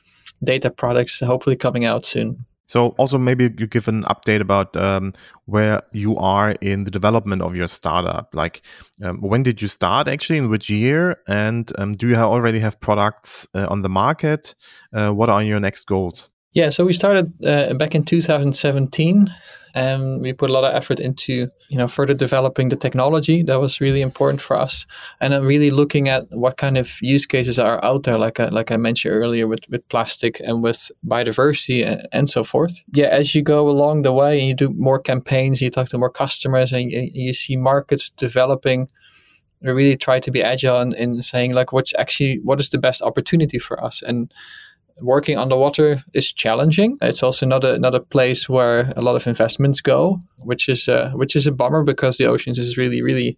data 0.43 0.71
products 0.71 1.21
hopefully 1.21 1.57
coming 1.57 1.85
out 1.85 2.05
soon 2.05 2.45
so 2.66 2.88
also 2.98 3.18
maybe 3.18 3.44
you 3.59 3.66
give 3.66 3.88
an 3.88 4.05
update 4.05 4.40
about 4.40 4.77
um, 4.77 5.12
where 5.46 5.81
you 5.92 6.16
are 6.16 6.53
in 6.61 6.85
the 6.85 6.90
development 6.90 7.42
of 7.42 7.55
your 7.57 7.68
startup. 7.68 8.35
Like 8.35 8.62
um, 9.03 9.20
when 9.20 9.42
did 9.42 9.61
you 9.61 9.68
start 9.68 10.09
actually, 10.09 10.38
in 10.38 10.48
which 10.48 10.70
year, 10.70 11.18
and 11.27 11.70
um, 11.79 11.92
do 11.92 12.09
you 12.09 12.16
already 12.16 12.61
have 12.61 12.81
products 12.81 13.46
uh, 13.55 13.66
on 13.68 13.83
the 13.83 13.88
market? 13.88 14.55
Uh, 14.92 15.11
what 15.11 15.29
are 15.29 15.42
your 15.42 15.61
next 15.61 15.85
goals? 15.85 16.31
Yeah, 16.55 16.71
so 16.71 16.85
we 16.85 16.93
started 16.93 17.33
uh, 17.45 17.75
back 17.75 17.95
in 17.95 18.05
2017 18.05 19.29
and 19.75 20.21
we 20.21 20.33
put 20.33 20.51
a 20.51 20.53
lot 20.53 20.62
of 20.62 20.73
effort 20.73 21.01
into 21.01 21.51
you 21.69 21.77
know 21.77 21.88
further 21.88 22.14
developing 22.14 22.69
the 22.69 22.77
technology 22.77 23.43
that 23.43 23.61
was 23.61 23.81
really 23.81 24.03
important 24.03 24.40
for 24.40 24.57
us 24.57 24.87
and 25.21 25.33
then 25.33 25.43
really 25.43 25.73
looking 25.73 26.09
at 26.09 26.31
what 26.31 26.57
kind 26.57 26.79
of 26.79 26.97
use 27.03 27.27
cases 27.27 27.59
are 27.59 27.85
out 27.85 28.05
there 28.05 28.17
like 28.17 28.38
I, 28.38 28.51
like 28.51 28.71
I 28.71 28.77
mentioned 28.77 29.17
earlier 29.17 29.49
with, 29.49 29.69
with 29.69 29.87
plastic 29.88 30.38
and 30.38 30.62
with 30.62 30.93
biodiversity 31.05 31.85
and, 31.85 32.07
and 32.12 32.31
so 32.31 32.45
forth. 32.45 32.79
Yeah 32.93 33.09
as 33.09 33.35
you 33.35 33.43
go 33.43 33.69
along 33.69 34.03
the 34.03 34.12
way 34.12 34.38
and 34.38 34.49
you 34.49 34.55
do 34.55 34.71
more 34.71 35.01
campaigns 35.01 35.61
you 35.61 35.71
talk 35.71 35.88
to 35.88 35.99
more 35.99 36.11
customers 36.11 36.73
and 36.73 36.90
you, 36.93 37.11
you 37.12 37.35
see 37.35 37.57
markets 37.57 38.11
developing 38.11 38.88
we 39.64 39.73
really 39.73 39.97
try 39.97 40.21
to 40.21 40.31
be 40.31 40.43
agile 40.43 40.81
in, 40.81 40.95
in 40.95 41.23
saying 41.23 41.55
like 41.55 41.73
what's 41.73 41.95
actually 41.99 42.38
what 42.45 42.61
is 42.61 42.71
the 42.71 42.79
best 42.79 43.01
opportunity 43.03 43.59
for 43.59 43.83
us? 43.83 44.03
And 44.03 44.33
working 45.01 45.39
underwater 45.39 46.03
is 46.13 46.33
challenging. 46.33 46.99
It's 47.03 47.23
also 47.23 47.47
not 47.47 47.65
a 47.65 47.79
not 47.79 47.95
a 47.95 48.01
place 48.01 48.49
where 48.49 48.93
a 48.97 49.03
lot 49.03 49.17
of 49.17 49.27
investments 49.27 49.81
go, 49.81 50.21
which 50.45 50.69
is 50.69 50.89
uh, 50.89 51.11
which 51.15 51.37
is 51.37 51.47
a 51.47 51.53
bummer 51.53 51.83
because 51.83 52.17
the 52.17 52.27
oceans 52.27 52.59
is 52.59 52.77
really 52.77 53.03
really 53.03 53.37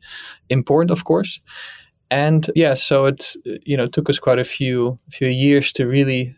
important, 0.48 0.90
of 0.90 1.04
course. 1.04 1.40
And 2.10 2.50
yeah, 2.54 2.74
so 2.74 3.06
it 3.06 3.34
you 3.64 3.76
know 3.76 3.86
took 3.86 4.10
us 4.10 4.18
quite 4.18 4.38
a 4.38 4.44
few 4.44 4.98
few 5.10 5.28
years 5.28 5.72
to 5.72 5.86
really 5.86 6.34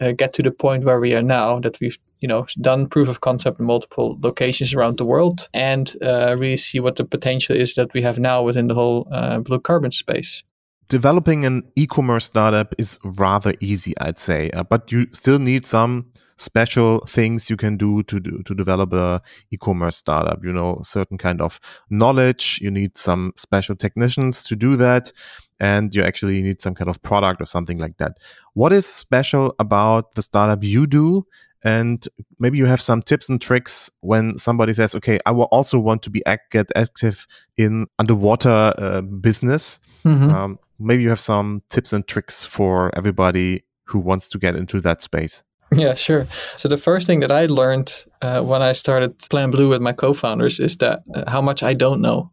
uh, 0.00 0.12
get 0.12 0.32
to 0.34 0.42
the 0.42 0.50
point 0.50 0.84
where 0.84 1.00
we 1.00 1.14
are 1.14 1.22
now 1.22 1.60
that 1.60 1.78
we've 1.80 1.98
you 2.20 2.28
know 2.28 2.46
done 2.60 2.88
proof 2.88 3.08
of 3.08 3.20
concept 3.20 3.60
in 3.60 3.66
multiple 3.66 4.18
locations 4.22 4.74
around 4.74 4.98
the 4.98 5.04
world 5.04 5.48
and 5.52 5.96
uh, 6.02 6.34
really 6.38 6.56
see 6.56 6.80
what 6.80 6.96
the 6.96 7.04
potential 7.04 7.56
is 7.56 7.74
that 7.74 7.92
we 7.94 8.02
have 8.02 8.18
now 8.18 8.42
within 8.42 8.68
the 8.68 8.74
whole 8.74 9.06
uh, 9.12 9.38
blue 9.38 9.60
carbon 9.60 9.92
space 9.92 10.42
developing 10.88 11.44
an 11.44 11.62
e-commerce 11.76 12.24
startup 12.24 12.74
is 12.78 12.98
rather 13.04 13.54
easy, 13.60 13.94
I'd 14.00 14.18
say, 14.18 14.50
uh, 14.50 14.62
but 14.62 14.92
you 14.92 15.06
still 15.12 15.38
need 15.38 15.66
some 15.66 16.06
special 16.36 17.00
things 17.06 17.48
you 17.48 17.56
can 17.56 17.76
do 17.76 18.02
to 18.04 18.18
do, 18.20 18.42
to 18.44 18.54
develop 18.54 18.92
a 18.92 19.22
e-commerce 19.50 19.96
startup. 19.96 20.44
You 20.44 20.52
know, 20.52 20.80
certain 20.82 21.18
kind 21.18 21.40
of 21.40 21.60
knowledge. 21.90 22.58
You 22.60 22.70
need 22.70 22.96
some 22.96 23.32
special 23.36 23.76
technicians 23.76 24.44
to 24.44 24.56
do 24.56 24.76
that, 24.76 25.12
and 25.60 25.94
you 25.94 26.02
actually 26.02 26.42
need 26.42 26.60
some 26.60 26.74
kind 26.74 26.90
of 26.90 27.00
product 27.02 27.40
or 27.40 27.46
something 27.46 27.78
like 27.78 27.96
that. 27.98 28.18
What 28.54 28.72
is 28.72 28.86
special 28.86 29.54
about 29.58 30.14
the 30.14 30.22
startup 30.22 30.62
you 30.62 30.86
do? 30.86 31.26
And 31.64 32.06
maybe 32.40 32.58
you 32.58 32.66
have 32.66 32.80
some 32.80 33.02
tips 33.02 33.28
and 33.28 33.40
tricks 33.40 33.88
when 34.00 34.36
somebody 34.36 34.72
says, 34.72 34.94
"Okay, 34.96 35.20
I 35.26 35.30
will 35.30 35.48
also 35.52 35.78
want 35.78 36.02
to 36.02 36.10
be 36.10 36.24
act- 36.26 36.50
get 36.50 36.72
active 36.74 37.26
in 37.56 37.86
underwater 38.00 38.74
uh, 38.76 39.00
business." 39.00 39.78
Mm-hmm. 40.04 40.30
Um, 40.30 40.58
maybe 40.82 41.02
you 41.02 41.08
have 41.08 41.20
some 41.20 41.62
tips 41.68 41.92
and 41.92 42.06
tricks 42.06 42.44
for 42.44 42.90
everybody 42.96 43.62
who 43.84 43.98
wants 43.98 44.28
to 44.30 44.38
get 44.38 44.56
into 44.56 44.80
that 44.80 45.02
space. 45.02 45.42
Yeah, 45.74 45.94
sure. 45.94 46.26
So 46.56 46.68
the 46.68 46.76
first 46.76 47.06
thing 47.06 47.20
that 47.20 47.32
I 47.32 47.46
learned 47.46 47.94
uh, 48.20 48.42
when 48.42 48.62
I 48.62 48.72
started 48.72 49.18
Plan 49.30 49.50
Blue 49.50 49.70
with 49.70 49.80
my 49.80 49.92
co-founders 49.92 50.60
is 50.60 50.76
that 50.78 51.02
uh, 51.14 51.30
how 51.30 51.40
much 51.40 51.62
I 51.62 51.72
don't 51.72 52.00
know 52.00 52.30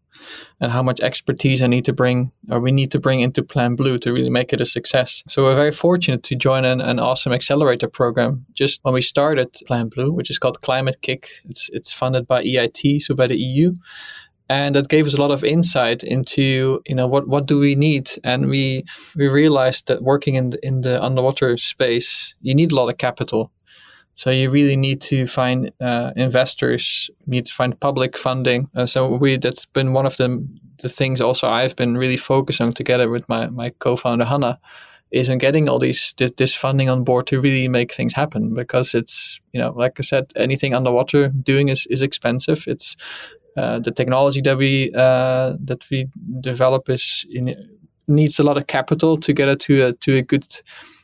and 0.60 0.72
how 0.72 0.84
much 0.84 1.00
expertise 1.00 1.62
I 1.62 1.68
need 1.68 1.86
to 1.86 1.94
bring 1.94 2.32
or 2.50 2.60
we 2.60 2.72
need 2.72 2.92
to 2.92 3.00
bring 3.00 3.22
into 3.22 3.42
Plan 3.42 3.76
Blue 3.76 3.98
to 4.00 4.12
really 4.12 4.30
make 4.30 4.52
it 4.52 4.60
a 4.60 4.66
success. 4.66 5.24
So 5.28 5.44
we're 5.44 5.56
very 5.56 5.72
fortunate 5.72 6.24
to 6.24 6.36
join 6.36 6.66
an, 6.66 6.82
an 6.82 7.00
awesome 7.00 7.32
accelerator 7.32 7.88
program 7.88 8.46
just 8.54 8.84
when 8.84 8.94
we 8.94 9.02
started 9.02 9.54
Plan 9.66 9.88
Blue, 9.88 10.12
which 10.12 10.30
is 10.30 10.38
called 10.38 10.62
Climate-KIC. 10.62 11.26
It's 11.50 11.70
it's 11.70 11.94
funded 11.94 12.28
by 12.28 12.44
EIT, 12.44 13.02
so 13.02 13.16
by 13.16 13.28
the 13.28 13.38
EU 13.38 13.76
and 14.50 14.76
that 14.76 14.90
gave 14.90 15.06
us 15.06 15.14
a 15.14 15.22
lot 15.22 15.32
of 15.32 15.44
insight 15.44 16.04
into 16.04 16.82
you 16.88 16.96
know 16.96 17.08
what 17.08 17.28
what 17.28 17.46
do 17.46 17.60
we 17.60 17.76
need? 17.76 18.10
And 18.24 18.50
we 18.50 18.84
we 19.16 19.28
realized 19.28 19.88
that 19.88 20.02
working 20.02 20.36
in 20.36 20.50
the, 20.50 20.66
in 20.66 20.82
the 20.82 21.02
underwater 21.02 21.58
space 21.58 22.34
you 22.42 22.56
need 22.56 22.72
a 22.72 22.76
lot 22.76 22.90
of 22.90 22.98
capital. 22.98 23.52
So 24.16 24.32
you 24.32 24.50
really 24.50 24.76
need 24.76 25.00
to 25.02 25.26
find 25.28 25.72
uh, 25.80 26.12
investors. 26.18 27.10
You 27.26 27.32
need 27.32 27.46
to 27.46 27.54
find 27.54 27.80
public 27.80 28.18
funding. 28.18 28.68
Uh, 28.76 28.86
so 28.86 29.16
we 29.16 29.38
that's 29.38 29.66
been 29.66 29.94
one 29.94 30.06
of 30.06 30.18
the 30.18 30.46
the 30.82 30.90
things 30.90 31.22
also 31.22 31.48
I've 31.48 31.76
been 31.76 31.96
really 31.96 32.18
focused 32.18 32.62
on 32.62 32.74
together 32.74 33.10
with 33.10 33.30
my 33.30 33.48
my 33.48 33.70
co-founder 33.80 34.26
Hannah 34.26 34.60
is 35.12 35.30
on 35.30 35.38
getting 35.38 35.70
all 35.70 35.80
these 35.80 36.14
this, 36.18 36.32
this 36.38 36.54
funding 36.54 36.90
on 36.90 37.04
board 37.04 37.28
to 37.28 37.42
really 37.42 37.68
make 37.68 37.94
things 37.94 38.14
happen. 38.14 38.54
Because 38.56 38.96
it's 38.96 39.40
you 39.54 39.62
know 39.62 39.72
like 39.72 39.94
I 40.00 40.02
said 40.02 40.32
anything 40.36 40.74
underwater 40.74 41.30
doing 41.30 41.70
is 41.70 41.86
is 41.86 42.02
expensive. 42.02 42.66
It's 42.68 42.96
the 43.56 43.92
technology 43.92 44.42
that 44.42 44.58
we 44.58 44.92
uh, 44.96 45.54
that 45.64 45.86
we 45.90 46.08
develop 46.40 46.90
is 46.90 47.26
in, 47.32 47.56
needs 48.08 48.40
a 48.40 48.44
lot 48.44 48.58
of 48.58 48.68
capital 48.68 49.18
to 49.18 49.34
get 49.34 49.50
it 49.50 49.60
to 49.62 49.88
a 49.88 49.94
to 49.94 50.18
a 50.18 50.22
good 50.22 50.46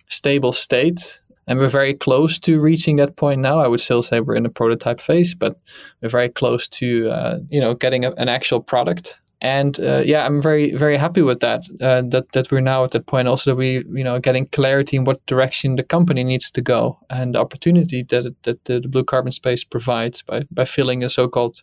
stable 0.08 0.51
state 0.53 1.21
and 1.47 1.60
we're 1.60 1.67
very 1.67 1.93
close 1.93 2.39
to 2.39 2.60
reaching 2.60 2.95
that 2.95 3.17
point 3.17 3.39
now. 3.39 3.60
I 3.60 3.67
would 3.67 3.79
still 3.79 4.01
say 4.01 4.19
we're 4.19 4.36
in 4.36 4.41
the 4.41 4.49
prototype 4.49 4.99
phase, 4.99 5.36
but 5.36 5.60
we're 6.01 6.10
very 6.10 6.29
close 6.29 6.67
to 6.69 7.10
uh, 7.10 7.39
you 7.49 7.62
know 7.62 7.73
getting 7.73 8.05
a, 8.05 8.12
an 8.13 8.29
actual 8.29 8.62
product 8.62 9.21
and 9.45 9.77
yeah, 9.77 10.25
I'm 10.25 10.41
very 10.41 10.75
very 10.75 10.97
happy 10.97 11.21
with 11.21 11.39
that. 11.41 11.62
That 11.79 12.27
that 12.34 12.51
we're 12.51 12.62
now 12.62 12.84
at 12.84 12.91
that 12.91 13.05
point 13.05 13.27
also 13.27 13.51
that 13.51 13.55
we 13.55 13.84
you 13.93 14.03
know 14.03 14.19
getting 14.19 14.47
clarity 14.47 14.97
in 14.97 15.03
what 15.03 15.25
direction 15.27 15.75
the 15.75 15.84
company 15.84 16.23
needs 16.23 16.49
to 16.51 16.62
go 16.62 16.97
and 17.10 17.36
the 17.36 17.39
opportunity 17.39 18.03
that 18.03 18.34
that 18.43 18.63
the, 18.65 18.79
the 18.79 18.88
blue 18.88 19.03
carbon 19.03 19.31
space 19.31 19.63
provides 19.63 20.23
by 20.23 20.43
by 20.51 20.65
filling 20.65 21.03
a 21.03 21.10
so-called 21.10 21.62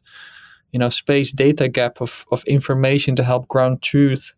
you 0.73 0.79
know 0.79 0.89
space 0.89 1.33
data 1.33 1.69
gap 1.69 2.01
of 2.01 2.25
of 2.33 2.45
information 2.45 3.17
to 3.17 3.23
help 3.23 3.49
ground 3.49 3.83
truth 3.83 4.33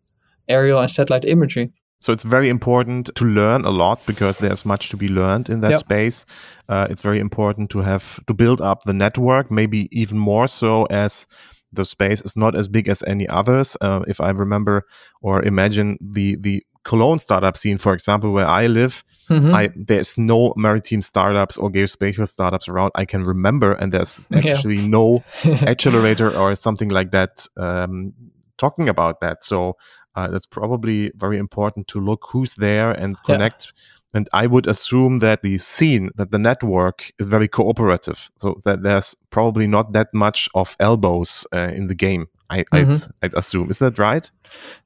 aerial 0.49 0.81
and 0.81 0.91
satellite 0.91 1.25
imagery. 1.25 1.73
So 2.01 2.13
it's 2.13 2.25
very 2.25 2.51
important 2.51 3.11
to 3.15 3.25
learn 3.25 3.65
a 3.65 3.71
lot 3.71 4.05
because 4.05 4.37
there's 4.37 4.67
much 4.67 4.91
to 4.91 4.97
be 4.97 5.09
learned 5.09 5.49
in 5.49 5.61
that 5.61 5.71
yep. 5.71 5.79
space. 5.79 6.27
Uh, 6.69 6.87
it's 6.91 7.01
very 7.01 7.19
important 7.19 7.71
to 7.71 7.79
have 7.79 8.21
to 8.27 8.35
build 8.35 8.61
up 8.61 8.83
the 8.83 8.93
network, 8.93 9.51
maybe 9.51 9.89
even 9.91 10.19
more 10.19 10.47
so 10.47 10.85
as 10.91 11.27
the 11.73 11.85
space 11.85 12.21
is 12.21 12.37
not 12.37 12.55
as 12.55 12.69
big 12.69 12.89
as 12.89 13.03
any 13.05 13.27
others. 13.29 13.77
Uh, 13.81 14.01
if 14.07 14.21
I 14.21 14.31
remember 14.31 14.83
or 15.23 15.43
imagine 15.43 15.97
the 16.01 16.37
the 16.37 16.63
Cologne 16.85 17.19
startup 17.19 17.57
scene, 17.57 17.79
for 17.79 17.95
example, 17.95 18.33
where 18.33 18.47
I 18.47 18.67
live, 18.67 19.05
mm-hmm. 19.29 19.55
I 19.55 19.71
there's 19.75 20.19
no 20.19 20.53
maritime 20.57 21.03
startups 21.03 21.57
or 21.57 21.71
geospatial 21.71 22.29
startups 22.29 22.69
around 22.69 22.93
I 22.95 23.05
can 23.05 23.25
remember, 23.25 23.73
and 23.73 23.93
there's 23.93 24.27
actually 24.33 24.77
yeah. 24.77 24.87
no 24.87 25.25
accelerator 25.63 26.37
or 26.37 26.55
something 26.55 26.91
like 26.91 27.11
that 27.13 27.47
um, 27.57 28.13
talking 28.59 28.89
about 28.89 29.21
that. 29.21 29.43
So 29.43 29.77
uh, 30.15 30.29
that's 30.29 30.47
probably 30.47 31.11
very 31.17 31.39
important 31.39 31.89
to 31.89 32.01
look 32.01 32.27
who's 32.31 32.55
there 32.55 32.91
and 32.91 33.21
connect. 33.25 33.67
Yeah. 33.67 33.81
And 34.17 34.29
I 34.33 34.47
would 34.47 34.69
assume 34.69 35.19
that 35.19 35.43
the 35.43 35.59
scene, 35.59 36.11
that 36.15 36.31
the 36.31 36.39
network 36.39 37.11
is 37.19 37.27
very 37.27 37.49
cooperative, 37.49 38.31
so 38.37 38.57
that 38.65 38.85
there's 38.85 39.17
probably 39.31 39.67
not 39.67 39.93
that 39.93 40.15
much 40.15 40.49
of 40.55 40.77
elbows 40.79 41.47
uh, 41.53 41.73
in 41.75 41.89
the 41.89 41.97
game. 41.97 42.29
I, 42.51 42.65
mm-hmm. 42.65 43.11
I'd, 43.23 43.33
I'd, 43.33 43.35
assume. 43.35 43.71
Is 43.71 43.79
that 43.79 43.99
right? 43.99 44.31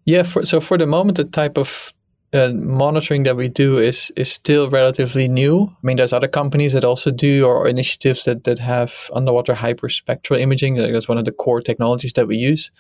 Yeah. 0.05 0.23
For, 0.23 0.45
so 0.45 0.61
for 0.61 0.79
the 0.79 0.87
moment, 0.87 1.17
the 1.17 1.25
type 1.25 1.59
of 1.59 1.93
uh, 2.33 2.53
monitoring 2.55 3.23
that 3.23 3.37
we 3.37 3.49
do 3.49 3.79
is 3.79 4.13
is 4.17 4.31
still 4.31 4.69
relatively 4.69 5.29
new. 5.29 5.65
I 5.65 5.87
mean, 5.87 5.97
there's 5.97 6.13
other 6.13 6.29
companies 6.29 6.75
that 6.75 6.85
also 6.85 7.11
do 7.11 7.47
or 7.47 7.67
initiatives 7.67 8.25
that 8.25 8.45
that 8.45 8.59
have 8.59 9.11
underwater 9.15 9.55
hyperspectral 9.55 10.39
imaging. 10.39 10.75
That's 10.75 11.09
one 11.09 11.19
of 11.19 11.25
the 11.25 11.33
core 11.33 11.63
technologies 11.63 12.13
that 12.15 12.29
we 12.29 12.37
use, 12.37 12.71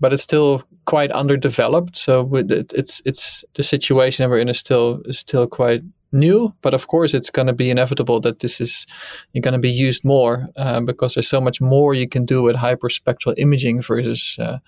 but 0.00 0.12
it's 0.12 0.24
still 0.24 0.64
quite 0.86 1.12
underdeveloped. 1.12 1.96
So 1.96 2.34
it, 2.34 2.72
it's 2.72 3.00
it's 3.04 3.44
the 3.54 3.62
situation 3.62 4.24
that 4.24 4.30
we're 4.30 4.40
in 4.40 4.48
is 4.48 4.58
still 4.58 5.02
is 5.04 5.18
still 5.18 5.46
quite 5.46 5.82
new. 6.12 6.52
But 6.62 6.74
of 6.74 6.86
course, 6.86 7.14
it's 7.14 7.30
going 7.30 7.46
to 7.46 7.52
be 7.52 7.70
inevitable 7.70 8.20
that 8.20 8.40
this 8.40 8.60
is 8.60 8.86
going 9.40 9.52
to 9.52 9.58
be 9.58 9.70
used 9.70 10.04
more 10.04 10.48
uh, 10.56 10.80
because 10.80 11.14
there's 11.14 11.28
so 11.28 11.40
much 11.40 11.60
more 11.60 11.94
you 11.94 12.08
can 12.08 12.24
do 12.24 12.42
with 12.42 12.56
hyperspectral 12.56 13.34
imaging 13.36 13.82
versus. 13.82 14.36
Uh, 14.38 14.58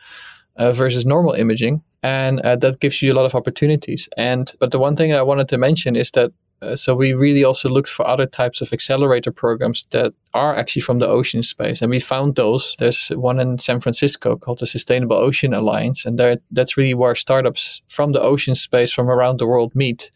uh, 0.59 0.73
versus 0.73 1.07
normal 1.07 1.35
imaging, 1.35 1.81
and 2.03 2.41
uh, 2.41 2.57
that 2.57 2.81
gives 2.81 3.01
you 3.01 3.13
a 3.13 3.15
lot 3.15 3.25
of 3.25 3.37
opportunities. 3.37 4.09
And 4.17 4.53
but 4.59 4.73
the 4.73 4.79
one 4.81 4.97
thing 4.97 5.15
I 5.15 5.23
wanted 5.23 5.47
to 5.51 5.57
mention 5.57 5.95
is 5.95 6.11
that 6.11 6.33
uh, 6.61 6.75
so 6.75 6.95
we 6.95 7.13
really 7.13 7.45
also 7.45 7.69
looked 7.69 7.89
for 7.89 8.07
other 8.07 8.27
types 8.27 8.61
of 8.61 8.73
accelerator 8.73 9.31
programs 9.31 9.87
that 9.91 10.13
are 10.35 10.57
actually 10.57 10.83
from 10.83 10.99
the 10.99 11.07
ocean 11.07 11.43
space, 11.43 11.81
and 11.81 11.91
we 11.91 12.01
found 12.01 12.35
those. 12.35 12.75
There's 12.79 13.09
one 13.11 13.39
in 13.39 13.59
San 13.59 13.81
Francisco 13.81 14.37
called 14.37 14.59
the 14.59 14.67
Sustainable 14.67 15.17
Ocean 15.17 15.55
Alliance, 15.55 16.05
and 16.05 16.19
that's 16.51 16.77
really 16.77 16.95
where 16.95 17.15
startups 17.15 17.81
from 17.87 18.13
the 18.13 18.21
ocean 18.21 18.55
space 18.57 18.93
from 18.93 19.09
around 19.09 19.39
the 19.39 19.47
world 19.47 19.75
meet, 19.77 20.11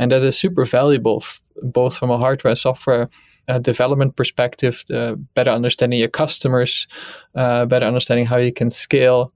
and 0.00 0.10
that 0.10 0.22
is 0.22 0.36
super 0.36 0.64
valuable, 0.64 1.18
f- 1.22 1.42
both 1.62 1.96
from 1.96 2.10
a 2.10 2.18
hardware 2.18 2.50
and 2.50 2.58
software 2.58 3.08
uh, 3.48 3.58
development 3.58 4.16
perspective, 4.16 4.84
uh, 4.92 5.14
better 5.34 5.50
understanding 5.50 5.98
your 5.98 6.08
customers, 6.08 6.88
uh, 7.34 7.66
better 7.66 7.86
understanding 7.86 8.26
how 8.26 8.38
you 8.38 8.52
can 8.52 8.70
scale, 8.70 9.32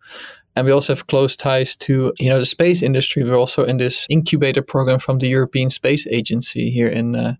and 0.57 0.67
we 0.67 0.73
also 0.73 0.95
have 0.95 1.07
close 1.07 1.37
ties 1.37 1.77
to 1.77 2.15
you 2.19 2.31
know 2.31 2.39
the 2.39 2.47
space 2.47 2.83
industry. 2.83 3.25
We're 3.25 3.37
also 3.37 3.65
in 3.65 3.77
this 3.77 4.07
incubator 4.09 4.63
program 4.63 4.99
from 4.99 5.19
the 5.19 5.29
European 5.29 5.69
Space 5.69 6.07
Agency 6.07 6.71
here 6.71 6.89
in 6.89 7.15
uh, 7.15 7.35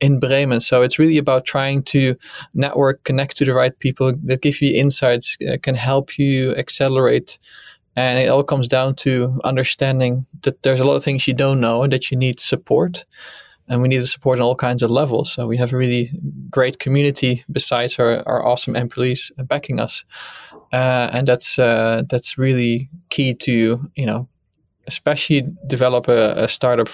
in 0.00 0.18
Bremen. 0.18 0.60
So 0.60 0.82
it's 0.82 0.98
really 0.98 1.18
about 1.18 1.44
trying 1.44 1.82
to 1.84 2.16
network, 2.54 3.04
connect 3.04 3.36
to 3.36 3.44
the 3.44 3.54
right 3.54 3.78
people 3.78 4.14
that 4.24 4.40
give 4.40 4.62
you 4.62 4.74
insights, 4.74 5.36
uh, 5.46 5.58
can 5.62 5.74
help 5.74 6.18
you 6.18 6.54
accelerate. 6.56 7.38
And 7.96 8.18
it 8.18 8.28
all 8.28 8.44
comes 8.44 8.68
down 8.68 8.94
to 8.96 9.40
understanding 9.44 10.26
that 10.42 10.62
there's 10.62 10.80
a 10.80 10.84
lot 10.84 10.94
of 10.94 11.04
things 11.04 11.26
you 11.26 11.34
don't 11.34 11.60
know 11.60 11.82
and 11.82 11.92
that 11.92 12.10
you 12.10 12.16
need 12.16 12.40
support 12.40 13.04
and 13.70 13.80
we 13.80 13.88
need 13.88 14.02
the 14.02 14.06
support 14.06 14.40
on 14.40 14.42
all 14.42 14.56
kinds 14.56 14.82
of 14.82 14.90
levels. 14.90 15.32
So 15.32 15.46
we 15.46 15.56
have 15.56 15.72
a 15.72 15.76
really 15.76 16.10
great 16.50 16.80
community 16.80 17.44
besides 17.50 17.98
our, 17.98 18.28
our 18.28 18.44
awesome 18.44 18.74
employees 18.74 19.32
backing 19.38 19.78
us, 19.78 20.04
uh, 20.72 21.08
and 21.12 21.26
that's 21.26 21.58
uh, 21.58 22.02
that's 22.08 22.36
really 22.36 22.90
key 23.08 23.32
to 23.34 23.80
you 23.94 24.06
know, 24.06 24.28
especially 24.88 25.46
develop 25.66 26.08
a, 26.08 26.44
a 26.44 26.48
startup 26.48 26.88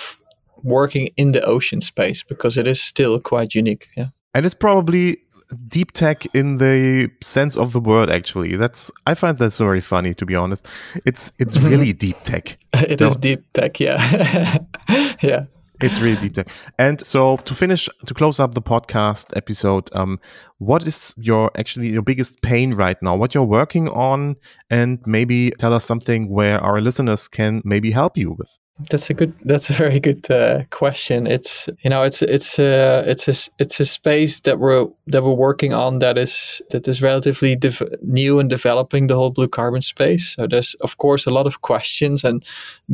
working 0.62 1.08
in 1.16 1.32
the 1.32 1.42
ocean 1.44 1.80
space 1.80 2.22
because 2.22 2.58
it 2.58 2.66
is 2.66 2.82
still 2.82 3.18
quite 3.18 3.54
unique. 3.54 3.88
Yeah, 3.96 4.08
and 4.34 4.44
it's 4.44 4.54
probably 4.54 5.22
deep 5.68 5.92
tech 5.92 6.26
in 6.34 6.58
the 6.58 7.10
sense 7.22 7.56
of 7.56 7.72
the 7.72 7.80
word 7.80 8.10
actually 8.10 8.56
that's 8.56 8.90
i 9.06 9.14
find 9.14 9.38
that 9.38 9.52
very 9.54 9.80
funny 9.80 10.12
to 10.12 10.26
be 10.26 10.34
honest 10.34 10.66
it's 11.04 11.32
it's 11.38 11.56
really 11.58 11.92
deep 11.92 12.16
tech 12.24 12.58
It 12.74 13.00
no? 13.00 13.08
is 13.08 13.16
deep 13.16 13.44
tech 13.52 13.78
yeah 13.78 14.58
yeah 15.22 15.46
it's 15.80 16.00
really 16.00 16.16
deep 16.16 16.34
tech. 16.34 16.48
And 16.78 17.04
so 17.04 17.36
to 17.36 17.54
finish, 17.54 17.88
to 18.06 18.14
close 18.14 18.40
up 18.40 18.54
the 18.54 18.62
podcast 18.62 19.36
episode, 19.36 19.90
um, 19.94 20.18
what 20.58 20.86
is 20.86 21.14
your 21.18 21.50
actually 21.56 21.88
your 21.88 22.02
biggest 22.02 22.40
pain 22.40 22.74
right 22.74 22.96
now? 23.02 23.14
What 23.14 23.34
you're 23.34 23.44
working 23.44 23.88
on, 23.88 24.36
and 24.70 24.98
maybe 25.04 25.50
tell 25.58 25.74
us 25.74 25.84
something 25.84 26.30
where 26.30 26.60
our 26.60 26.80
listeners 26.80 27.28
can 27.28 27.60
maybe 27.64 27.90
help 27.90 28.16
you 28.16 28.32
with. 28.32 28.56
That's 28.78 29.08
a 29.08 29.14
good. 29.14 29.32
That's 29.44 29.70
a 29.70 29.72
very 29.72 30.00
good 30.00 30.30
uh, 30.30 30.64
question. 30.70 31.26
It's 31.26 31.68
you 31.82 31.90
know 31.90 32.02
it's 32.02 32.22
it's 32.22 32.58
a 32.58 33.04
it's 33.06 33.28
a 33.28 33.50
it's 33.58 33.80
a 33.80 33.84
space 33.84 34.40
that 34.40 34.58
we're 34.58 34.86
that 35.06 35.22
we're 35.22 35.32
working 35.32 35.72
on 35.72 36.00
that 36.00 36.18
is 36.18 36.60
that 36.70 36.86
is 36.86 37.00
relatively 37.00 37.58
new 38.02 38.38
and 38.38 38.50
developing 38.50 39.06
the 39.06 39.14
whole 39.14 39.30
blue 39.30 39.48
carbon 39.48 39.82
space. 39.82 40.34
So 40.34 40.46
there's 40.46 40.74
of 40.74 40.98
course 40.98 41.26
a 41.26 41.30
lot 41.30 41.46
of 41.46 41.62
questions 41.62 42.24
and 42.24 42.44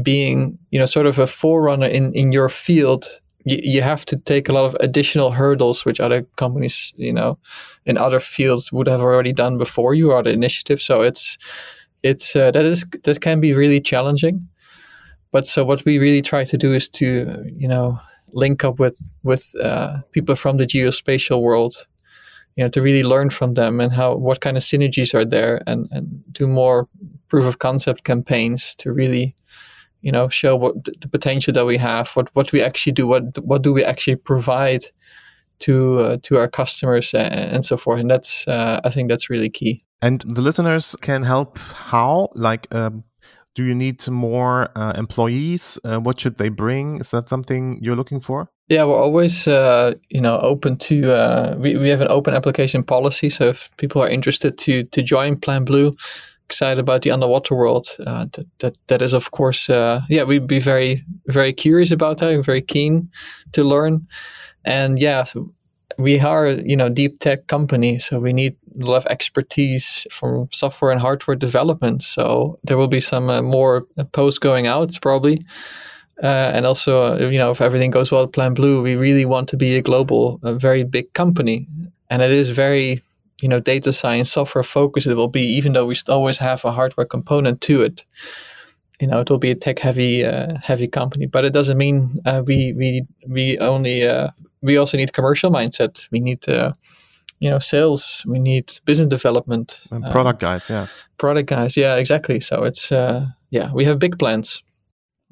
being 0.02 0.58
you 0.70 0.78
know 0.78 0.86
sort 0.86 1.06
of 1.06 1.18
a 1.18 1.26
forerunner 1.26 1.88
in 1.88 2.12
in 2.14 2.32
your 2.32 2.48
field. 2.48 3.06
You, 3.44 3.58
you 3.60 3.82
have 3.82 4.04
to 4.06 4.16
take 4.16 4.48
a 4.48 4.52
lot 4.52 4.66
of 4.66 4.76
additional 4.78 5.32
hurdles 5.32 5.84
which 5.84 5.98
other 5.98 6.22
companies 6.36 6.92
you 6.96 7.12
know 7.12 7.38
in 7.86 7.98
other 7.98 8.20
fields 8.20 8.72
would 8.72 8.86
have 8.86 9.00
already 9.00 9.32
done 9.32 9.58
before 9.58 9.94
you 9.94 10.12
or 10.12 10.22
the 10.22 10.30
initiative. 10.30 10.80
So 10.80 11.02
it's 11.02 11.38
it's 12.04 12.36
uh, 12.36 12.52
that 12.52 12.64
is 12.64 12.84
that 13.02 13.20
can 13.20 13.40
be 13.40 13.52
really 13.52 13.80
challenging 13.80 14.48
but 15.32 15.46
so 15.46 15.64
what 15.64 15.84
we 15.84 15.98
really 15.98 16.22
try 16.22 16.44
to 16.44 16.56
do 16.56 16.72
is 16.72 16.88
to 16.88 17.44
you 17.56 17.68
know 17.68 17.98
link 18.32 18.64
up 18.64 18.78
with 18.78 18.98
with 19.22 19.52
uh, 19.62 19.98
people 20.12 20.36
from 20.36 20.56
the 20.56 20.66
geospatial 20.66 21.42
world 21.42 21.74
you 22.56 22.62
know 22.62 22.70
to 22.70 22.80
really 22.80 23.02
learn 23.02 23.30
from 23.30 23.54
them 23.54 23.80
and 23.80 23.92
how 23.92 24.14
what 24.14 24.40
kind 24.40 24.56
of 24.56 24.62
synergies 24.62 25.14
are 25.14 25.24
there 25.24 25.62
and 25.66 25.88
and 25.90 26.22
do 26.32 26.46
more 26.46 26.88
proof 27.28 27.44
of 27.44 27.58
concept 27.58 28.04
campaigns 28.04 28.74
to 28.76 28.92
really 28.92 29.34
you 30.02 30.12
know 30.12 30.28
show 30.28 30.54
what 30.54 30.84
the 30.84 31.08
potential 31.08 31.52
that 31.52 31.66
we 31.66 31.76
have 31.76 32.10
what 32.14 32.28
what 32.34 32.52
we 32.52 32.62
actually 32.62 32.92
do 32.92 33.06
what 33.06 33.38
what 33.38 33.62
do 33.62 33.72
we 33.72 33.84
actually 33.84 34.16
provide 34.16 34.84
to 35.62 36.00
uh, 36.00 36.16
to 36.22 36.36
our 36.38 36.48
customers 36.48 37.14
and, 37.14 37.32
and, 37.32 37.64
so 37.64 37.76
forth. 37.76 38.00
And 38.00 38.10
that's 38.10 38.46
uh, 38.48 38.80
i 38.84 38.90
think 38.90 39.08
that's 39.08 39.30
really 39.30 39.48
key. 39.48 39.84
And 40.02 40.20
the 40.22 40.42
listeners 40.42 40.96
can 41.00 41.22
help 41.22 41.58
how 41.58 42.30
like 42.34 42.66
um, 42.74 43.04
do 43.54 43.64
you 43.64 43.74
need 43.74 44.08
more 44.08 44.68
uh, 44.76 44.92
employees? 44.96 45.78
Uh, 45.84 45.98
what 45.98 46.20
should 46.20 46.38
they 46.38 46.48
bring? 46.48 46.98
Is 47.00 47.10
that 47.10 47.28
something 47.28 47.78
you're 47.82 47.96
looking 47.96 48.20
for? 48.20 48.48
Yeah, 48.68 48.84
we're 48.84 49.02
always 49.02 49.46
uh, 49.46 49.94
you 50.08 50.20
know 50.20 50.38
open 50.38 50.76
to. 50.78 51.12
Uh, 51.12 51.54
we 51.58 51.76
we 51.76 51.88
have 51.90 52.00
an 52.00 52.10
open 52.10 52.34
application 52.34 52.82
policy, 52.82 53.30
so 53.30 53.48
if 53.48 53.70
people 53.76 54.02
are 54.02 54.08
interested 54.08 54.56
to 54.58 54.84
to 54.84 55.02
join 55.02 55.36
Planblue, 55.36 55.94
excited 56.48 56.78
about 56.78 57.02
the 57.02 57.10
underwater 57.10 57.54
world, 57.54 57.88
uh, 58.06 58.26
that 58.32 58.46
that 58.58 58.78
that 58.86 59.02
is 59.02 59.12
of 59.12 59.30
course 59.30 59.68
uh, 59.68 60.00
yeah 60.08 60.22
we'd 60.22 60.46
be 60.46 60.60
very 60.60 61.04
very 61.26 61.52
curious 61.52 61.90
about 61.90 62.18
that, 62.18 62.30
and 62.30 62.44
very 62.44 62.62
keen 62.62 63.10
to 63.52 63.64
learn, 63.64 64.06
and 64.64 64.98
yeah. 64.98 65.24
So 65.24 65.52
we 65.98 66.20
are 66.20 66.48
you 66.48 66.76
know 66.76 66.88
deep 66.88 67.18
tech 67.20 67.46
company 67.46 67.98
so 67.98 68.18
we 68.18 68.32
need 68.32 68.56
a 68.80 68.86
lot 68.86 68.96
of 68.96 69.06
expertise 69.06 70.06
from 70.10 70.48
software 70.52 70.90
and 70.90 71.00
hardware 71.00 71.36
development. 71.36 72.02
So 72.02 72.58
there 72.64 72.76
will 72.76 72.88
be 72.88 73.00
some 73.00 73.28
uh, 73.28 73.42
more 73.42 73.86
posts 74.12 74.38
going 74.38 74.66
out 74.66 74.98
probably. 75.00 75.44
Uh, 76.22 76.50
and 76.54 76.66
also 76.66 77.14
uh, 77.14 77.28
you 77.28 77.38
know 77.38 77.50
if 77.50 77.60
everything 77.60 77.90
goes 77.90 78.12
well 78.12 78.24
at 78.24 78.32
Planblue 78.32 78.82
we 78.82 78.94
really 78.94 79.24
want 79.24 79.48
to 79.48 79.56
be 79.56 79.74
a 79.76 79.82
global 79.82 80.38
a 80.42 80.54
very 80.54 80.84
big 80.84 81.12
company. 81.12 81.66
And 82.10 82.22
it 82.22 82.30
is 82.30 82.50
very 82.50 83.00
you 83.42 83.48
know 83.48 83.60
data 83.60 83.92
science 83.92 84.30
software 84.30 84.64
focused 84.64 85.06
it 85.06 85.14
will 85.14 85.28
be 85.28 85.42
even 85.42 85.72
though 85.72 85.86
we 85.86 85.96
always 86.08 86.38
have 86.38 86.64
a 86.64 86.72
hardware 86.72 87.06
component 87.06 87.60
to 87.62 87.82
it 87.82 88.04
you 89.02 89.08
know 89.08 89.20
it 89.20 89.28
will 89.28 89.38
be 89.38 89.50
a 89.50 89.56
tech 89.56 89.80
heavy 89.80 90.24
uh, 90.24 90.54
heavy 90.62 90.86
company 90.86 91.26
but 91.26 91.44
it 91.44 91.52
doesn't 91.52 91.76
mean 91.76 92.08
uh, 92.24 92.42
we 92.46 92.72
we 92.72 93.02
we 93.26 93.58
only 93.58 94.08
uh, 94.08 94.28
we 94.62 94.76
also 94.76 94.96
need 94.96 95.12
commercial 95.12 95.50
mindset. 95.50 96.06
We 96.10 96.20
need 96.20 96.40
to 96.42 96.76
you 97.40 97.50
know 97.50 97.58
sales. 97.58 98.24
We 98.26 98.38
need 98.38 98.72
business 98.84 99.08
development 99.08 99.82
and 99.90 100.04
product 100.10 100.42
um, 100.42 100.50
guys 100.50 100.70
yeah. 100.70 100.86
product 101.18 101.48
guys 101.48 101.76
yeah 101.76 101.96
exactly. 101.96 102.40
So 102.40 102.64
it's 102.64 102.92
uh, 102.92 103.26
yeah 103.50 103.72
we 103.72 103.84
have 103.84 103.98
big 103.98 104.18
plans. 104.18 104.62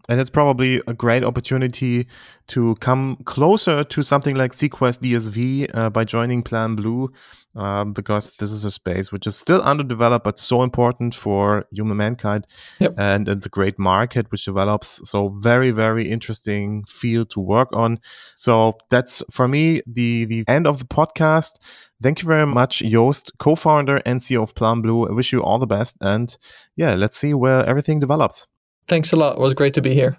And 0.08 0.20
it's 0.20 0.30
probably 0.30 0.82
a 0.88 0.94
great 0.94 1.22
opportunity 1.22 2.06
to 2.50 2.74
come 2.76 3.16
closer 3.24 3.84
to 3.84 4.02
something 4.02 4.34
like 4.34 4.50
SeaQuest 4.50 5.00
DSV 5.00 5.70
uh, 5.72 5.88
by 5.90 6.04
joining 6.04 6.42
Planblue 6.42 7.08
um, 7.54 7.92
because 7.92 8.32
this 8.32 8.50
is 8.50 8.64
a 8.64 8.70
space 8.70 9.12
which 9.12 9.26
is 9.26 9.36
still 9.36 9.62
underdeveloped 9.62 10.24
but 10.24 10.38
so 10.38 10.62
important 10.62 11.14
for 11.14 11.64
human 11.70 11.96
mankind. 11.96 12.46
Yep. 12.80 12.94
and 12.98 13.28
it's 13.28 13.46
a 13.46 13.48
great 13.48 13.78
market 13.78 14.30
which 14.32 14.44
develops 14.44 15.08
so 15.08 15.28
very 15.28 15.70
very 15.70 16.10
interesting 16.10 16.84
field 16.84 17.30
to 17.30 17.40
work 17.40 17.68
on. 17.72 17.98
So 18.34 18.76
that's 18.90 19.22
for 19.30 19.46
me 19.46 19.82
the 19.86 20.24
the 20.24 20.44
end 20.48 20.66
of 20.66 20.78
the 20.78 20.86
podcast. 20.86 21.58
Thank 22.02 22.22
you 22.22 22.28
very 22.28 22.46
much 22.46 22.78
Joost 22.78 23.30
co-founder 23.38 23.98
and 24.04 24.20
ceo 24.20 24.42
of 24.42 24.54
Planblue. 24.54 25.08
I 25.08 25.12
wish 25.12 25.32
you 25.32 25.42
all 25.42 25.58
the 25.58 25.66
best 25.66 25.96
and 26.00 26.36
yeah 26.76 26.94
let's 26.94 27.16
see 27.16 27.32
where 27.32 27.64
everything 27.64 28.00
develops. 28.00 28.48
Thanks 28.88 29.12
a 29.12 29.16
lot. 29.16 29.36
It 29.36 29.40
was 29.40 29.54
great 29.54 29.74
to 29.74 29.82
be 29.82 29.94
here 29.94 30.16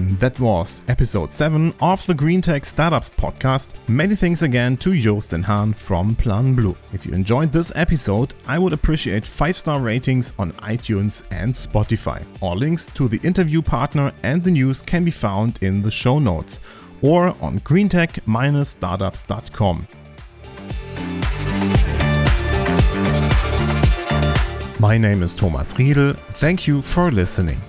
That 0.00 0.40
was 0.40 0.80
episode 0.88 1.30
7 1.30 1.74
of 1.80 2.04
the 2.06 2.14
Green 2.14 2.40
Tech 2.40 2.64
Startups 2.64 3.10
podcast. 3.10 3.72
Many 3.86 4.16
thanks 4.16 4.42
again 4.42 4.76
to 4.78 4.96
Joost 4.96 5.30
den 5.30 5.42
Haan 5.42 5.74
from 5.74 6.16
Planblue. 6.16 6.74
If 6.92 7.04
you 7.04 7.12
enjoyed 7.12 7.52
this 7.52 7.70
episode, 7.74 8.32
I 8.46 8.58
would 8.58 8.72
appreciate 8.72 9.26
5 9.26 9.56
star 9.56 9.80
ratings 9.80 10.32
on 10.38 10.52
iTunes 10.52 11.22
and 11.30 11.52
Spotify. 11.52 12.24
All 12.40 12.56
links 12.56 12.86
to 12.94 13.08
the 13.08 13.20
interview 13.22 13.62
partner 13.62 14.12
and 14.22 14.42
the 14.42 14.50
news 14.50 14.80
can 14.80 15.04
be 15.04 15.10
found 15.10 15.58
in 15.62 15.82
the 15.82 15.90
show 15.90 16.18
notes 16.18 16.60
or 17.02 17.36
on 17.40 17.58
greentech-startups.com. 17.60 19.88
My 24.78 24.96
name 24.96 25.22
is 25.22 25.36
Thomas 25.36 25.78
Riedel. 25.78 26.14
Thank 26.34 26.66
you 26.66 26.80
for 26.80 27.10
listening. 27.10 27.60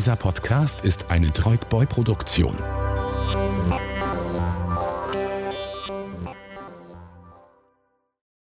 Dieser 0.00 0.16
Podcast 0.16 0.80
ist 0.80 1.10
eine 1.10 1.30
Droidboy-Produktion. 1.30 2.56